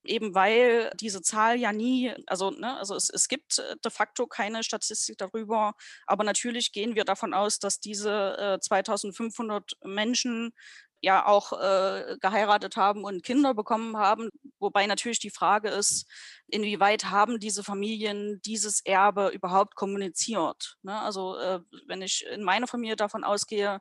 Eben 0.04 0.34
weil 0.34 0.90
diese 1.00 1.22
Zahl 1.22 1.60
ja 1.60 1.72
nie, 1.72 2.12
also, 2.26 2.50
ne, 2.50 2.76
also 2.78 2.96
es, 2.96 3.12
es 3.12 3.28
gibt 3.28 3.60
äh, 3.60 3.76
de 3.86 3.92
facto 3.92 4.26
keine 4.26 4.64
Statistik 4.64 5.18
darüber, 5.20 5.76
aber 6.08 6.24
natürlich 6.24 6.72
gehen 6.72 6.96
wir 6.96 7.06
davon 7.06 7.36
aus, 7.36 7.60
dass 7.60 7.80
diese 7.80 8.36
äh, 8.40 8.60
2500 8.60 9.74
Menschen 9.84 10.54
ja 11.02 11.26
auch 11.26 11.52
äh, 11.54 12.18
geheiratet 12.20 12.78
haben 12.78 13.04
und 13.04 13.24
Kinder 13.24 13.54
bekommen 13.54 13.98
haben. 13.98 14.30
Wobei 14.60 14.86
natürlich 14.86 15.20
die 15.20 15.32
Frage 15.32 15.70
ist, 15.70 16.08
inwieweit 16.48 17.06
haben 17.06 17.40
diese 17.40 17.64
Familien 17.64 18.42
dieses 18.44 18.82
Erbe 18.86 19.30
überhaupt 19.30 19.76
kommuniziert? 19.76 20.78
Ne? 20.84 21.00
Also 21.00 21.38
äh, 21.38 21.60
wenn 21.88 22.02
ich 22.02 22.26
in 22.32 22.44
meiner 22.44 22.68
Familie 22.68 22.96
davon 22.96 23.24
ausgehe, 23.24 23.80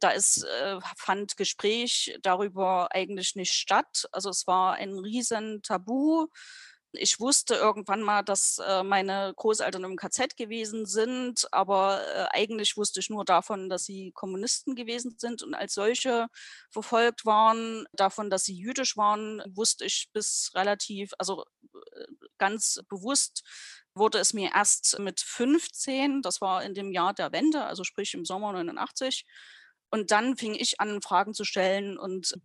da 0.00 0.10
ist, 0.10 0.44
äh, 0.44 0.78
fand 0.96 1.36
Gespräch 1.36 2.18
darüber 2.22 2.88
eigentlich 2.92 3.36
nicht 3.36 3.52
statt. 3.52 4.08
Also 4.12 4.30
es 4.30 4.46
war 4.46 4.74
ein 4.74 4.98
riesen 4.98 5.62
Tabu 5.62 6.28
ich 6.98 7.20
wusste 7.20 7.54
irgendwann 7.54 8.02
mal, 8.02 8.22
dass 8.22 8.58
äh, 8.58 8.82
meine 8.82 9.32
Großeltern 9.36 9.84
im 9.84 9.96
KZ 9.96 10.36
gewesen 10.36 10.86
sind, 10.86 11.46
aber 11.52 12.00
äh, 12.14 12.26
eigentlich 12.30 12.76
wusste 12.76 13.00
ich 13.00 13.10
nur 13.10 13.24
davon, 13.24 13.68
dass 13.68 13.84
sie 13.84 14.12
Kommunisten 14.12 14.74
gewesen 14.74 15.16
sind 15.18 15.42
und 15.42 15.54
als 15.54 15.74
solche 15.74 16.28
verfolgt 16.70 17.24
waren. 17.24 17.86
Davon, 17.92 18.30
dass 18.30 18.44
sie 18.44 18.54
jüdisch 18.54 18.96
waren, 18.96 19.42
wusste 19.48 19.84
ich 19.84 20.08
bis 20.12 20.50
relativ, 20.54 21.12
also 21.18 21.44
äh, 21.74 22.04
ganz 22.38 22.80
bewusst 22.88 23.42
wurde 23.94 24.18
es 24.18 24.32
mir 24.32 24.50
erst 24.54 24.98
mit 24.98 25.20
15, 25.20 26.22
das 26.22 26.40
war 26.40 26.62
in 26.62 26.74
dem 26.74 26.92
Jahr 26.92 27.14
der 27.14 27.32
Wende, 27.32 27.64
also 27.64 27.84
sprich 27.84 28.14
im 28.14 28.24
Sommer 28.24 28.52
89. 28.52 29.24
Und 29.90 30.10
dann 30.10 30.36
fing 30.36 30.54
ich 30.54 30.80
an, 30.80 31.02
Fragen 31.02 31.34
zu 31.34 31.44
stellen 31.44 31.98
und 31.98 32.38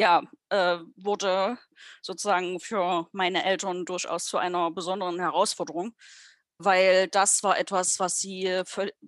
ja, 0.00 0.22
äh, 0.48 0.78
wurde 0.96 1.58
sozusagen 2.00 2.58
für 2.58 3.06
meine 3.12 3.44
Eltern 3.44 3.84
durchaus 3.84 4.24
zu 4.24 4.38
einer 4.38 4.70
besonderen 4.70 5.20
Herausforderung, 5.20 5.92
weil 6.58 7.08
das 7.08 7.42
war 7.42 7.58
etwas, 7.58 8.00
was 8.00 8.18
sie 8.18 8.62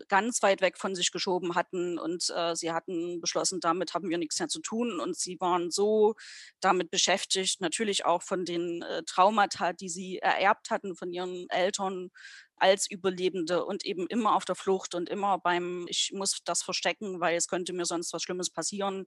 ganz 0.08 0.42
weit 0.42 0.60
weg 0.60 0.76
von 0.78 0.94
sich 0.94 1.10
geschoben 1.10 1.54
hatten 1.54 1.98
und 1.98 2.28
äh, 2.36 2.54
sie 2.56 2.72
hatten 2.72 3.20
beschlossen, 3.22 3.60
damit 3.60 3.94
haben 3.94 4.10
wir 4.10 4.18
nichts 4.18 4.38
mehr 4.38 4.48
zu 4.48 4.60
tun 4.60 5.00
und 5.00 5.16
sie 5.16 5.38
waren 5.40 5.70
so 5.70 6.14
damit 6.60 6.90
beschäftigt, 6.90 7.62
natürlich 7.62 8.04
auch 8.04 8.22
von 8.22 8.44
den 8.44 8.82
äh, 8.82 9.02
Traumata, 9.06 9.72
die 9.72 9.88
sie 9.88 10.18
ererbt 10.18 10.68
hatten 10.70 10.94
von 10.94 11.10
ihren 11.10 11.46
Eltern, 11.48 12.10
als 12.62 12.88
Überlebende 12.88 13.64
und 13.64 13.84
eben 13.84 14.06
immer 14.06 14.36
auf 14.36 14.44
der 14.44 14.54
Flucht 14.54 14.94
und 14.94 15.08
immer 15.08 15.38
beim, 15.38 15.84
ich 15.88 16.12
muss 16.14 16.38
das 16.44 16.62
verstecken, 16.62 17.18
weil 17.20 17.36
es 17.36 17.48
könnte 17.48 17.72
mir 17.72 17.86
sonst 17.86 18.12
was 18.12 18.22
Schlimmes 18.22 18.50
passieren. 18.50 19.06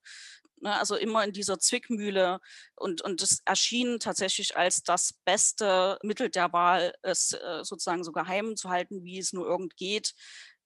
Ne? 0.60 0.78
Also 0.78 0.96
immer 0.98 1.24
in 1.24 1.32
dieser 1.32 1.58
Zwickmühle 1.58 2.42
und, 2.76 3.02
und 3.02 3.22
es 3.22 3.42
erschien 3.46 4.00
tatsächlich 4.02 4.58
als 4.58 4.84
das 4.84 5.14
beste 5.24 5.98
Mittel 6.04 6.30
der 6.30 6.52
Wahl, 6.52 6.94
es 7.02 7.32
äh, 7.32 7.64
sozusagen 7.64 8.04
so 8.04 8.12
geheim 8.12 8.58
zu 8.58 8.70
halten, 8.70 9.06
wie 9.06 9.20
es 9.20 9.32
nur 9.32 9.48
irgend 9.48 9.78
geht. 9.78 10.16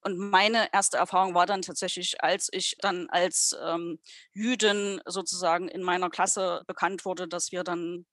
Und 0.02 0.18
meine 0.18 0.74
erste 0.74 0.98
Erfahrung 0.98 1.36
war 1.36 1.46
dann 1.46 1.62
tatsächlich, 1.62 2.24
als 2.24 2.50
ich 2.52 2.76
dann 2.80 3.08
als 3.10 3.56
ähm, 3.62 4.00
Jüdin 4.34 5.00
sozusagen 5.06 5.68
in 5.68 5.84
meiner 5.84 6.10
Klasse 6.10 6.64
bekannt 6.66 7.06
wurde, 7.06 7.28
dass 7.28 7.52
wir 7.52 7.64
dann 7.64 8.08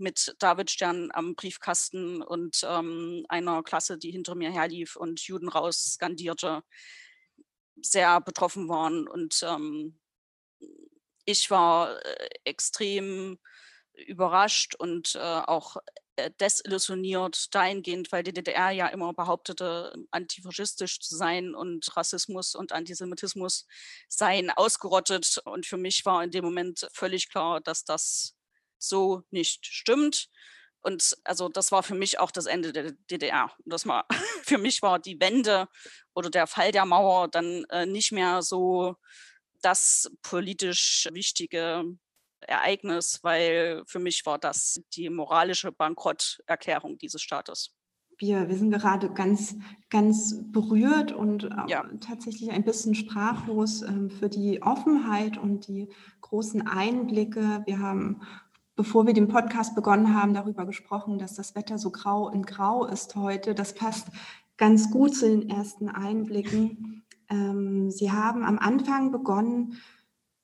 mit 0.00 0.34
Davidstern 0.38 1.10
am 1.12 1.34
Briefkasten 1.34 2.22
und 2.22 2.60
ähm, 2.64 3.24
einer 3.28 3.62
Klasse, 3.62 3.98
die 3.98 4.10
hinter 4.10 4.34
mir 4.34 4.50
herlief 4.50 4.96
und 4.96 5.20
Juden 5.20 5.48
raus 5.48 5.94
skandierte, 5.94 6.62
sehr 7.82 8.20
betroffen 8.20 8.68
waren. 8.68 9.08
Und 9.08 9.42
ähm, 9.42 9.98
ich 11.24 11.50
war 11.50 12.04
äh, 12.04 12.28
extrem 12.44 13.38
überrascht 14.06 14.74
und 14.76 15.14
äh, 15.14 15.18
auch 15.18 15.76
äh, 16.16 16.30
desillusioniert 16.40 17.54
dahingehend, 17.54 18.10
weil 18.10 18.22
die 18.22 18.32
DDR 18.32 18.70
ja 18.70 18.88
immer 18.88 19.12
behauptete, 19.12 19.94
antifaschistisch 20.10 21.00
zu 21.00 21.16
sein 21.16 21.54
und 21.54 21.96
Rassismus 21.96 22.54
und 22.54 22.72
Antisemitismus 22.72 23.66
seien 24.08 24.50
ausgerottet. 24.50 25.38
Und 25.44 25.66
für 25.66 25.76
mich 25.76 26.04
war 26.04 26.24
in 26.24 26.30
dem 26.30 26.44
Moment 26.44 26.88
völlig 26.92 27.28
klar, 27.28 27.60
dass 27.60 27.84
das 27.84 28.37
so 28.78 29.22
nicht 29.30 29.66
stimmt. 29.66 30.28
Und 30.80 31.16
also 31.24 31.48
das 31.48 31.72
war 31.72 31.82
für 31.82 31.94
mich 31.94 32.20
auch 32.20 32.30
das 32.30 32.46
Ende 32.46 32.72
der 32.72 32.92
DDR. 33.10 33.52
Das 33.64 33.86
war, 33.86 34.06
für 34.44 34.58
mich 34.58 34.82
war 34.82 34.98
die 34.98 35.20
Wende 35.20 35.68
oder 36.14 36.30
der 36.30 36.46
Fall 36.46 36.72
der 36.72 36.84
Mauer 36.84 37.28
dann 37.28 37.64
äh, 37.70 37.86
nicht 37.86 38.12
mehr 38.12 38.42
so 38.42 38.96
das 39.60 40.10
politisch 40.22 41.08
wichtige 41.12 41.84
Ereignis, 42.40 43.18
weil 43.22 43.82
für 43.86 43.98
mich 43.98 44.24
war 44.24 44.38
das 44.38 44.80
die 44.94 45.10
moralische 45.10 45.72
Bankrotterklärung 45.72 46.98
dieses 46.98 47.22
Staates. 47.22 47.74
Wir, 48.20 48.48
wir 48.48 48.56
sind 48.56 48.70
gerade 48.72 49.12
ganz, 49.12 49.56
ganz 49.90 50.34
berührt 50.50 51.12
und 51.12 51.48
ja. 51.68 51.84
tatsächlich 52.00 52.50
ein 52.50 52.64
bisschen 52.64 52.96
sprachlos 52.96 53.82
äh, 53.82 54.08
für 54.08 54.28
die 54.28 54.60
Offenheit 54.62 55.38
und 55.38 55.68
die 55.68 55.88
großen 56.20 56.66
Einblicke. 56.66 57.62
Wir 57.66 57.78
haben 57.78 58.22
bevor 58.78 59.08
wir 59.08 59.12
den 59.12 59.26
Podcast 59.26 59.74
begonnen 59.74 60.14
haben, 60.14 60.34
darüber 60.34 60.64
gesprochen, 60.64 61.18
dass 61.18 61.34
das 61.34 61.56
Wetter 61.56 61.78
so 61.78 61.90
grau 61.90 62.28
in 62.28 62.44
grau 62.44 62.86
ist 62.86 63.16
heute. 63.16 63.52
Das 63.52 63.74
passt 63.74 64.06
ganz 64.56 64.92
gut 64.92 65.16
zu 65.16 65.28
den 65.28 65.50
ersten 65.50 65.88
Einblicken. 65.88 67.02
Ähm, 67.28 67.90
Sie 67.90 68.12
haben 68.12 68.44
am 68.44 68.56
Anfang 68.56 69.10
begonnen, 69.10 69.74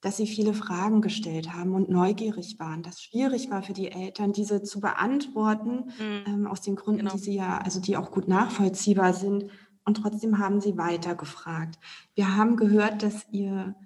dass 0.00 0.16
Sie 0.16 0.26
viele 0.26 0.52
Fragen 0.52 1.00
gestellt 1.00 1.54
haben 1.54 1.74
und 1.74 1.88
neugierig 1.88 2.58
waren, 2.58 2.82
dass 2.82 3.00
schwierig 3.00 3.52
war 3.52 3.62
für 3.62 3.72
die 3.72 3.92
Eltern, 3.92 4.32
diese 4.32 4.64
zu 4.64 4.80
beantworten, 4.80 5.92
mhm. 6.00 6.24
ähm, 6.26 6.46
aus 6.48 6.60
den 6.60 6.74
Gründen, 6.74 7.02
genau. 7.02 7.12
die 7.12 7.20
Sie 7.20 7.36
ja, 7.36 7.58
also 7.58 7.80
die 7.80 7.96
auch 7.96 8.10
gut 8.10 8.26
nachvollziehbar 8.26 9.12
sind. 9.14 9.44
Und 9.84 9.98
trotzdem 9.98 10.38
haben 10.38 10.60
Sie 10.60 10.76
weitergefragt. 10.76 11.78
Wir 12.16 12.36
haben 12.36 12.56
gehört, 12.56 13.04
dass 13.04 13.26
Ihr, 13.30 13.76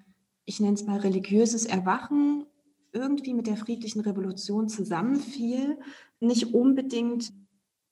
ich 0.45 0.59
nenne 0.59 0.73
es 0.73 0.87
mal 0.87 0.97
religiöses 0.97 1.65
Erwachen 1.67 2.47
irgendwie 2.91 3.33
mit 3.33 3.47
der 3.47 3.57
friedlichen 3.57 4.01
Revolution 4.01 4.69
zusammenfiel, 4.69 5.79
nicht 6.19 6.53
unbedingt 6.53 7.31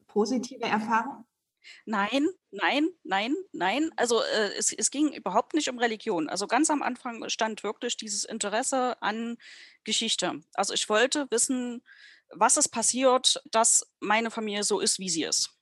positive 0.07 0.63
Erfahrung? 0.63 1.25
Nein, 1.85 2.27
nein, 2.51 2.89
nein, 3.03 3.35
nein. 3.51 3.91
Also 3.95 4.21
äh, 4.21 4.53
es, 4.57 4.71
es, 4.71 4.91
ging 4.91 5.11
überhaupt 5.11 5.53
nicht 5.53 5.69
um 5.69 5.79
Religion. 5.79 6.29
Also 6.29 6.47
ganz 6.47 6.69
am 6.69 6.81
Anfang 6.81 7.27
stand 7.29 7.63
wirklich 7.63 7.97
dieses 7.97 8.23
Interesse 8.23 9.01
an 9.01 9.37
Geschichte. 9.83 10.41
Also 10.53 10.73
ich 10.73 10.87
wollte 10.89 11.27
wissen, 11.29 11.83
was 12.29 12.57
ist 12.57 12.69
passiert, 12.69 13.41
dass 13.51 13.87
meine 13.99 14.31
Familie 14.31 14.63
so 14.63 14.79
ist, 14.79 14.99
wie 14.99 15.09
sie 15.09 15.23
ist. 15.23 15.57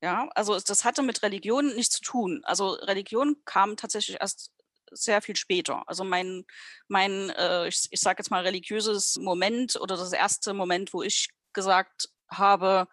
Ja, 0.00 0.28
also 0.34 0.58
das 0.60 0.84
hatte 0.84 1.02
mit 1.02 1.22
Religion 1.22 1.74
nichts 1.74 1.96
zu 1.96 2.02
tun. 2.02 2.42
Also 2.44 2.70
Religion 2.70 3.36
kam 3.44 3.76
tatsächlich 3.76 4.18
erst 4.20 4.52
sehr 4.92 5.22
viel 5.22 5.36
später. 5.36 5.82
Also 5.86 6.04
mein, 6.04 6.44
mein 6.88 7.30
äh, 7.30 7.68
ich, 7.68 7.88
ich 7.90 8.00
sage 8.00 8.20
jetzt 8.20 8.30
mal, 8.30 8.42
religiöses 8.42 9.16
Moment 9.16 9.76
oder 9.76 9.96
das 9.96 10.12
erste 10.12 10.54
Moment, 10.54 10.92
wo 10.92 11.02
ich 11.02 11.28
gesagt 11.52 12.08
habe, 12.30 12.88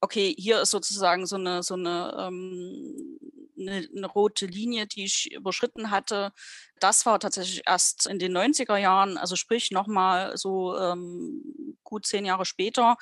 okay, 0.00 0.34
hier 0.38 0.60
ist 0.62 0.70
sozusagen 0.70 1.26
so 1.26 1.36
eine, 1.36 1.62
so 1.62 1.74
eine, 1.74 2.14
ähm, 2.18 3.18
eine, 3.58 3.88
eine, 3.94 4.06
rote 4.06 4.46
Linie, 4.46 4.86
die 4.86 5.04
ich 5.04 5.32
überschritten 5.32 5.90
hatte. 5.90 6.32
Das 6.78 7.04
war 7.06 7.18
tatsächlich 7.18 7.62
erst 7.66 8.06
in 8.06 8.18
den 8.18 8.36
90er 8.36 8.76
Jahren, 8.76 9.18
also 9.18 9.34
sprich 9.34 9.70
nochmal 9.72 10.36
so 10.36 10.78
ähm, 10.78 11.76
gut 11.82 12.06
zehn 12.06 12.24
Jahre 12.24 12.44
später. 12.44 12.96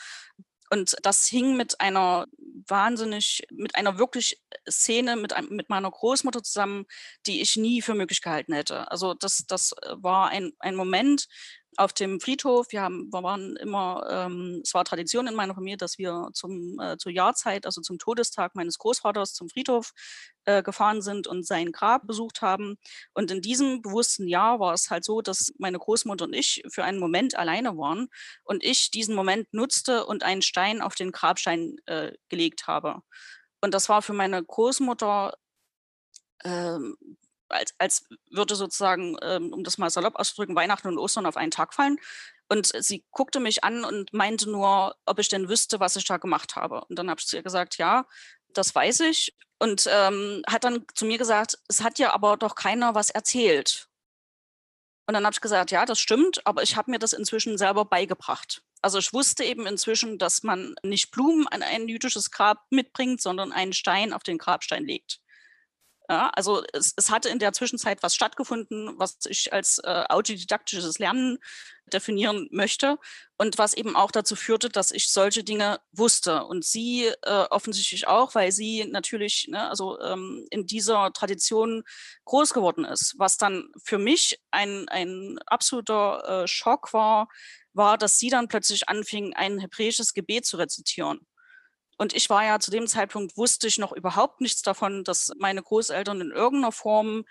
Und 0.70 0.96
das 1.02 1.26
hing 1.26 1.56
mit 1.56 1.80
einer 1.80 2.26
wahnsinnig, 2.66 3.46
mit 3.50 3.76
einer 3.76 3.98
wirklich 3.98 4.42
Szene 4.68 5.16
mit, 5.16 5.32
mit 5.50 5.68
meiner 5.68 5.90
Großmutter 5.90 6.42
zusammen, 6.42 6.86
die 7.26 7.40
ich 7.40 7.56
nie 7.56 7.82
für 7.82 7.94
möglich 7.94 8.20
gehalten 8.20 8.52
hätte. 8.52 8.90
Also 8.90 9.14
das, 9.14 9.44
das 9.46 9.72
war 9.92 10.28
ein, 10.28 10.52
ein 10.58 10.74
Moment, 10.74 11.28
auf 11.76 11.92
dem 11.92 12.20
Friedhof. 12.20 12.66
Wir, 12.70 12.82
haben, 12.82 13.08
wir 13.12 13.22
waren 13.22 13.56
immer, 13.56 14.06
ähm, 14.10 14.60
es 14.64 14.74
war 14.74 14.84
Tradition 14.84 15.26
in 15.26 15.34
meiner 15.34 15.54
Familie, 15.54 15.76
dass 15.76 15.98
wir 15.98 16.30
zum, 16.32 16.78
äh, 16.80 16.96
zur 16.98 17.12
Jahrzeit, 17.12 17.66
also 17.66 17.80
zum 17.80 17.98
Todestag 17.98 18.54
meines 18.54 18.78
Großvaters 18.78 19.34
zum 19.34 19.48
Friedhof 19.48 19.92
äh, 20.44 20.62
gefahren 20.62 21.02
sind 21.02 21.26
und 21.26 21.46
sein 21.46 21.72
Grab 21.72 22.06
besucht 22.06 22.42
haben. 22.42 22.78
Und 23.14 23.30
in 23.30 23.42
diesem 23.42 23.82
bewussten 23.82 24.28
Jahr 24.28 24.60
war 24.60 24.72
es 24.74 24.90
halt 24.90 25.04
so, 25.04 25.20
dass 25.20 25.52
meine 25.58 25.78
Großmutter 25.78 26.24
und 26.24 26.34
ich 26.34 26.62
für 26.68 26.84
einen 26.84 26.98
Moment 26.98 27.36
alleine 27.36 27.76
waren 27.76 28.08
und 28.44 28.64
ich 28.64 28.90
diesen 28.90 29.14
Moment 29.14 29.52
nutzte 29.52 30.06
und 30.06 30.22
einen 30.22 30.42
Stein 30.42 30.80
auf 30.80 30.94
den 30.94 31.12
Grabstein 31.12 31.76
äh, 31.86 32.12
gelegt 32.28 32.66
habe. 32.66 33.02
Und 33.60 33.74
das 33.74 33.88
war 33.88 34.02
für 34.02 34.12
meine 34.12 34.42
Großmutter 34.42 35.34
ähm, 36.44 36.96
als, 37.48 37.74
als 37.78 38.04
würde 38.30 38.54
sozusagen, 38.54 39.16
ähm, 39.22 39.52
um 39.52 39.64
das 39.64 39.78
mal 39.78 39.90
salopp 39.90 40.16
auszudrücken, 40.16 40.56
Weihnachten 40.56 40.88
und 40.88 40.98
Ostern 40.98 41.26
auf 41.26 41.36
einen 41.36 41.50
Tag 41.50 41.74
fallen. 41.74 41.98
Und 42.48 42.72
sie 42.78 43.04
guckte 43.10 43.40
mich 43.40 43.64
an 43.64 43.84
und 43.84 44.12
meinte 44.12 44.48
nur, 44.48 44.96
ob 45.04 45.18
ich 45.18 45.28
denn 45.28 45.48
wüsste, 45.48 45.80
was 45.80 45.96
ich 45.96 46.04
da 46.04 46.16
gemacht 46.16 46.56
habe. 46.56 46.84
Und 46.84 46.98
dann 46.98 47.10
habe 47.10 47.20
ich 47.20 47.26
zu 47.26 47.36
ihr 47.36 47.42
gesagt, 47.42 47.76
ja, 47.78 48.06
das 48.52 48.74
weiß 48.74 49.00
ich. 49.00 49.36
Und 49.58 49.88
ähm, 49.90 50.42
hat 50.48 50.64
dann 50.64 50.84
zu 50.94 51.06
mir 51.06 51.18
gesagt, 51.18 51.58
es 51.68 51.82
hat 51.82 51.98
ja 51.98 52.12
aber 52.12 52.36
doch 52.36 52.54
keiner 52.54 52.94
was 52.94 53.10
erzählt. 53.10 53.88
Und 55.06 55.14
dann 55.14 55.24
habe 55.24 55.34
ich 55.34 55.40
gesagt, 55.40 55.70
ja, 55.70 55.86
das 55.86 56.00
stimmt, 56.00 56.44
aber 56.46 56.62
ich 56.62 56.76
habe 56.76 56.90
mir 56.90 56.98
das 56.98 57.12
inzwischen 57.12 57.58
selber 57.58 57.84
beigebracht. 57.84 58.62
Also 58.82 58.98
ich 58.98 59.12
wusste 59.12 59.44
eben 59.44 59.66
inzwischen, 59.66 60.18
dass 60.18 60.42
man 60.42 60.74
nicht 60.82 61.10
Blumen 61.10 61.46
an 61.48 61.62
ein 61.62 61.88
jüdisches 61.88 62.30
Grab 62.30 62.66
mitbringt, 62.70 63.20
sondern 63.20 63.52
einen 63.52 63.72
Stein 63.72 64.12
auf 64.12 64.22
den 64.22 64.38
Grabstein 64.38 64.84
legt. 64.84 65.20
Ja, 66.08 66.30
also 66.34 66.62
es, 66.72 66.94
es, 66.96 67.10
hatte 67.10 67.28
in 67.28 67.40
der 67.40 67.52
Zwischenzeit 67.52 68.00
was 68.02 68.14
stattgefunden, 68.14 68.94
was 68.96 69.18
ich 69.26 69.52
als 69.52 69.78
äh, 69.78 70.04
autodidaktisches 70.08 71.00
Lernen 71.00 71.38
definieren 71.92 72.48
möchte 72.52 72.98
und 73.36 73.58
was 73.58 73.74
eben 73.74 73.96
auch 73.96 74.12
dazu 74.12 74.36
führte, 74.36 74.68
dass 74.68 74.92
ich 74.92 75.10
solche 75.10 75.42
Dinge 75.42 75.80
wusste 75.90 76.44
und 76.44 76.64
sie 76.64 77.06
äh, 77.22 77.46
offensichtlich 77.50 78.06
auch, 78.06 78.36
weil 78.36 78.52
sie 78.52 78.84
natürlich 78.84 79.48
ne, 79.48 79.68
also 79.68 80.00
ähm, 80.00 80.46
in 80.50 80.66
dieser 80.66 81.12
Tradition 81.12 81.82
groß 82.24 82.54
geworden 82.54 82.84
ist. 82.84 83.14
Was 83.18 83.36
dann 83.36 83.68
für 83.82 83.98
mich 83.98 84.40
ein, 84.52 84.88
ein 84.88 85.38
absoluter 85.46 86.42
äh, 86.44 86.48
Schock 86.48 86.92
war, 86.92 87.28
war, 87.72 87.98
dass 87.98 88.18
sie 88.18 88.30
dann 88.30 88.48
plötzlich 88.48 88.88
anfing, 88.88 89.34
ein 89.34 89.58
hebräisches 89.58 90.14
Gebet 90.14 90.46
zu 90.46 90.56
rezitieren. 90.56 91.26
Und 91.96 92.14
ich 92.14 92.28
war 92.28 92.44
ja 92.44 92.58
zu 92.60 92.70
dem 92.70 92.86
Zeitpunkt, 92.86 93.36
wusste 93.36 93.66
ich 93.66 93.78
noch 93.78 93.92
überhaupt 93.92 94.40
nichts 94.40 94.62
davon, 94.62 95.04
dass 95.04 95.32
meine 95.38 95.62
Großeltern 95.62 96.20
in 96.20 96.30
irgendeiner 96.30 96.72
Form 96.72 97.24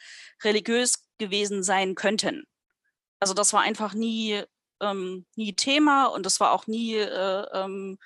religiös 0.44 1.08
gewesen 1.18 1.64
sein 1.64 1.96
könnten. 1.96 2.46
Also 3.20 3.34
das 3.34 3.54
war 3.54 3.62
einfach 3.62 3.94
nie, 3.94 4.44
ähm, 4.82 5.26
nie 5.36 5.54
Thema 5.54 6.08
und 6.08 6.26
das 6.26 6.40
war 6.40 6.52
auch 6.52 6.68
nie 6.68 6.96
äh, 6.96 7.46
ähm, 7.54 7.98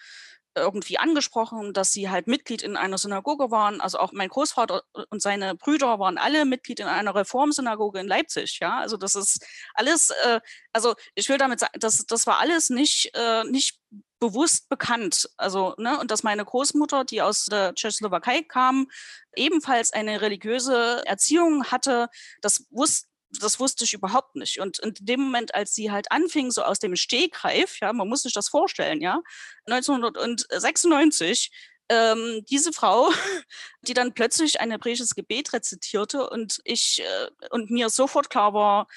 irgendwie 0.60 0.98
angesprochen, 1.00 1.74
dass 1.74 1.92
sie 1.92 2.10
halt 2.10 2.28
Mitglied 2.28 2.62
in 2.62 2.78
einer 2.78 2.98
Synagoge 2.98 3.52
waren. 3.52 3.82
Also 3.82 4.00
auch 4.00 4.12
mein 4.12 4.30
Großvater 4.30 4.84
und 5.10 5.22
seine 5.22 5.56
Brüder 5.56 6.00
waren 6.00 6.18
alle 6.18 6.46
Mitglied 6.46 6.80
in 6.80 6.88
einer 6.88 7.16
Reformsynagoge 7.16 8.00
in 8.00 8.08
Leipzig. 8.08 8.60
Ja, 8.62 8.80
also 8.80 8.98
das 8.98 9.16
ist 9.16 9.46
alles, 9.74 10.12
äh, 10.24 10.40
also 10.74 10.96
ich 11.16 11.30
will 11.30 11.38
damit 11.38 11.60
sagen, 11.60 11.74
das, 11.80 12.06
das 12.06 12.28
war 12.28 12.40
alles 12.40 12.70
nicht, 12.70 13.12
äh, 13.16 13.44
nicht 13.46 13.80
bewusst 14.20 14.70
bekannt. 14.70 15.30
Also, 15.38 15.76
ne, 15.78 16.00
und 16.00 16.12
dass 16.12 16.24
meine 16.24 16.46
Großmutter, 16.46 17.06
die 17.06 17.22
aus 17.22 17.46
der 17.46 17.74
Tschechoslowakei 17.74 18.44
kam, 18.44 18.88
ebenfalls 19.36 19.94
eine 19.94 20.22
religiöse 20.22 21.04
Erziehung 21.06 21.66
hatte, 21.66 22.10
das 22.42 22.66
wusste 22.70 23.09
das 23.30 23.60
wusste 23.60 23.84
ich 23.84 23.94
überhaupt 23.94 24.36
nicht. 24.36 24.60
Und 24.60 24.80
in 24.80 24.94
dem 25.00 25.22
Moment, 25.22 25.54
als 25.56 25.74
sie 25.76 25.92
halt 25.92 26.12
anfing, 26.12 26.52
so 26.52 26.64
aus 26.64 26.80
dem 26.80 26.96
Stegreif, 26.96 27.80
ja, 27.80 27.94
man 27.94 28.08
muss 28.08 28.24
sich 28.24 28.34
das 28.34 28.50
vorstellen, 28.50 29.02
ja, 29.02 29.22
1996, 29.66 31.52
ähm, 31.90 32.44
diese 32.50 32.74
Frau, 32.74 33.12
die 33.82 33.94
dann 33.94 34.14
plötzlich 34.14 34.62
ein 34.62 34.72
hebräisches 34.72 35.16
Gebet 35.16 35.54
rezitierte 35.54 36.30
und 36.30 36.60
ich 36.64 37.02
äh, 37.02 37.30
und 37.52 37.72
mir 37.72 37.90
sofort 37.90 38.30
klar 38.30 38.54
war, 38.54 38.88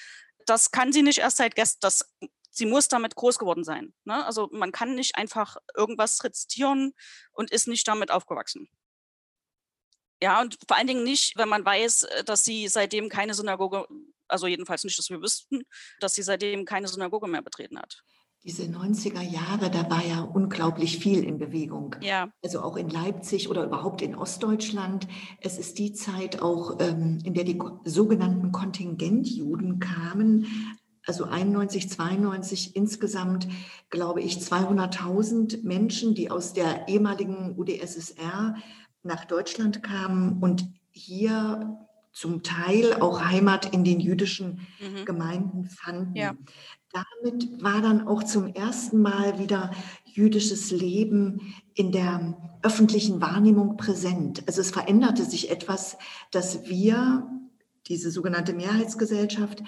das 0.46 0.70
kann 0.70 0.92
sie 0.92 1.02
nicht 1.02 1.18
erst 1.18 1.38
seit 1.38 1.54
gestern, 1.54 1.80
das 1.80 2.04
sie 2.50 2.66
muss 2.66 2.88
damit 2.88 3.14
groß 3.14 3.38
geworden 3.38 3.64
sein. 3.64 3.94
Ne? 4.04 4.24
Also 4.26 4.48
man 4.52 4.72
kann 4.72 4.94
nicht 4.94 5.16
einfach 5.16 5.56
irgendwas 5.74 6.22
rezitieren 6.22 6.92
und 7.32 7.50
ist 7.50 7.66
nicht 7.66 7.88
damit 7.88 8.10
aufgewachsen. 8.10 8.68
Ja, 10.22 10.40
und 10.40 10.56
vor 10.68 10.76
allen 10.76 10.86
Dingen 10.86 11.02
nicht, 11.02 11.36
wenn 11.36 11.48
man 11.48 11.64
weiß, 11.64 12.04
äh, 12.04 12.24
dass 12.24 12.44
sie 12.44 12.68
seitdem 12.68 13.08
keine 13.08 13.34
Synagoge, 13.34 13.88
also 14.32 14.46
jedenfalls 14.46 14.84
nicht, 14.84 14.98
dass 14.98 15.10
wir 15.10 15.20
wüssten, 15.20 15.62
dass 16.00 16.14
sie 16.14 16.22
seitdem 16.22 16.64
keine 16.64 16.88
Synagoge 16.88 17.28
mehr 17.28 17.42
betreten 17.42 17.78
hat. 17.78 18.02
Diese 18.44 18.64
90er 18.64 19.20
Jahre, 19.20 19.70
da 19.70 19.88
war 19.88 20.04
ja 20.04 20.22
unglaublich 20.22 20.98
viel 20.98 21.22
in 21.22 21.38
Bewegung. 21.38 21.94
Ja. 22.00 22.32
Also 22.42 22.60
auch 22.60 22.76
in 22.76 22.88
Leipzig 22.88 23.48
oder 23.48 23.64
überhaupt 23.64 24.02
in 24.02 24.16
Ostdeutschland. 24.16 25.06
Es 25.40 25.58
ist 25.58 25.78
die 25.78 25.92
Zeit 25.92 26.42
auch, 26.42 26.80
ähm, 26.80 27.20
in 27.22 27.34
der 27.34 27.44
die 27.44 27.60
sogenannten 27.84 28.50
Kontingentjuden 28.50 29.78
kamen, 29.78 30.46
also 31.06 31.24
91, 31.24 31.88
92 31.88 32.74
insgesamt, 32.74 33.46
glaube 33.90 34.20
ich, 34.22 34.38
200.000 34.38 35.62
Menschen, 35.62 36.14
die 36.14 36.30
aus 36.30 36.52
der 36.52 36.88
ehemaligen 36.88 37.56
UdSSR 37.56 38.56
nach 39.04 39.24
Deutschland 39.24 39.84
kamen 39.84 40.40
und 40.40 40.66
hier 40.90 41.78
zum 42.12 42.42
Teil 42.42 42.94
auch 43.00 43.24
Heimat 43.24 43.72
in 43.72 43.84
den 43.84 44.00
jüdischen 44.00 44.66
mhm. 44.80 45.04
Gemeinden 45.04 45.64
fanden. 45.64 46.14
Ja. 46.14 46.34
Damit 46.92 47.62
war 47.62 47.80
dann 47.80 48.06
auch 48.06 48.22
zum 48.22 48.48
ersten 48.54 49.00
Mal 49.00 49.38
wieder 49.38 49.70
jüdisches 50.04 50.70
Leben 50.70 51.54
in 51.74 51.90
der 51.90 52.36
öffentlichen 52.62 53.20
Wahrnehmung 53.20 53.78
präsent. 53.78 54.42
Also 54.46 54.60
es 54.60 54.70
veränderte 54.70 55.24
sich 55.24 55.50
etwas, 55.50 55.96
dass 56.30 56.68
wir, 56.68 57.26
diese 57.88 58.10
sogenannte 58.10 58.52
Mehrheitsgesellschaft, 58.52 59.62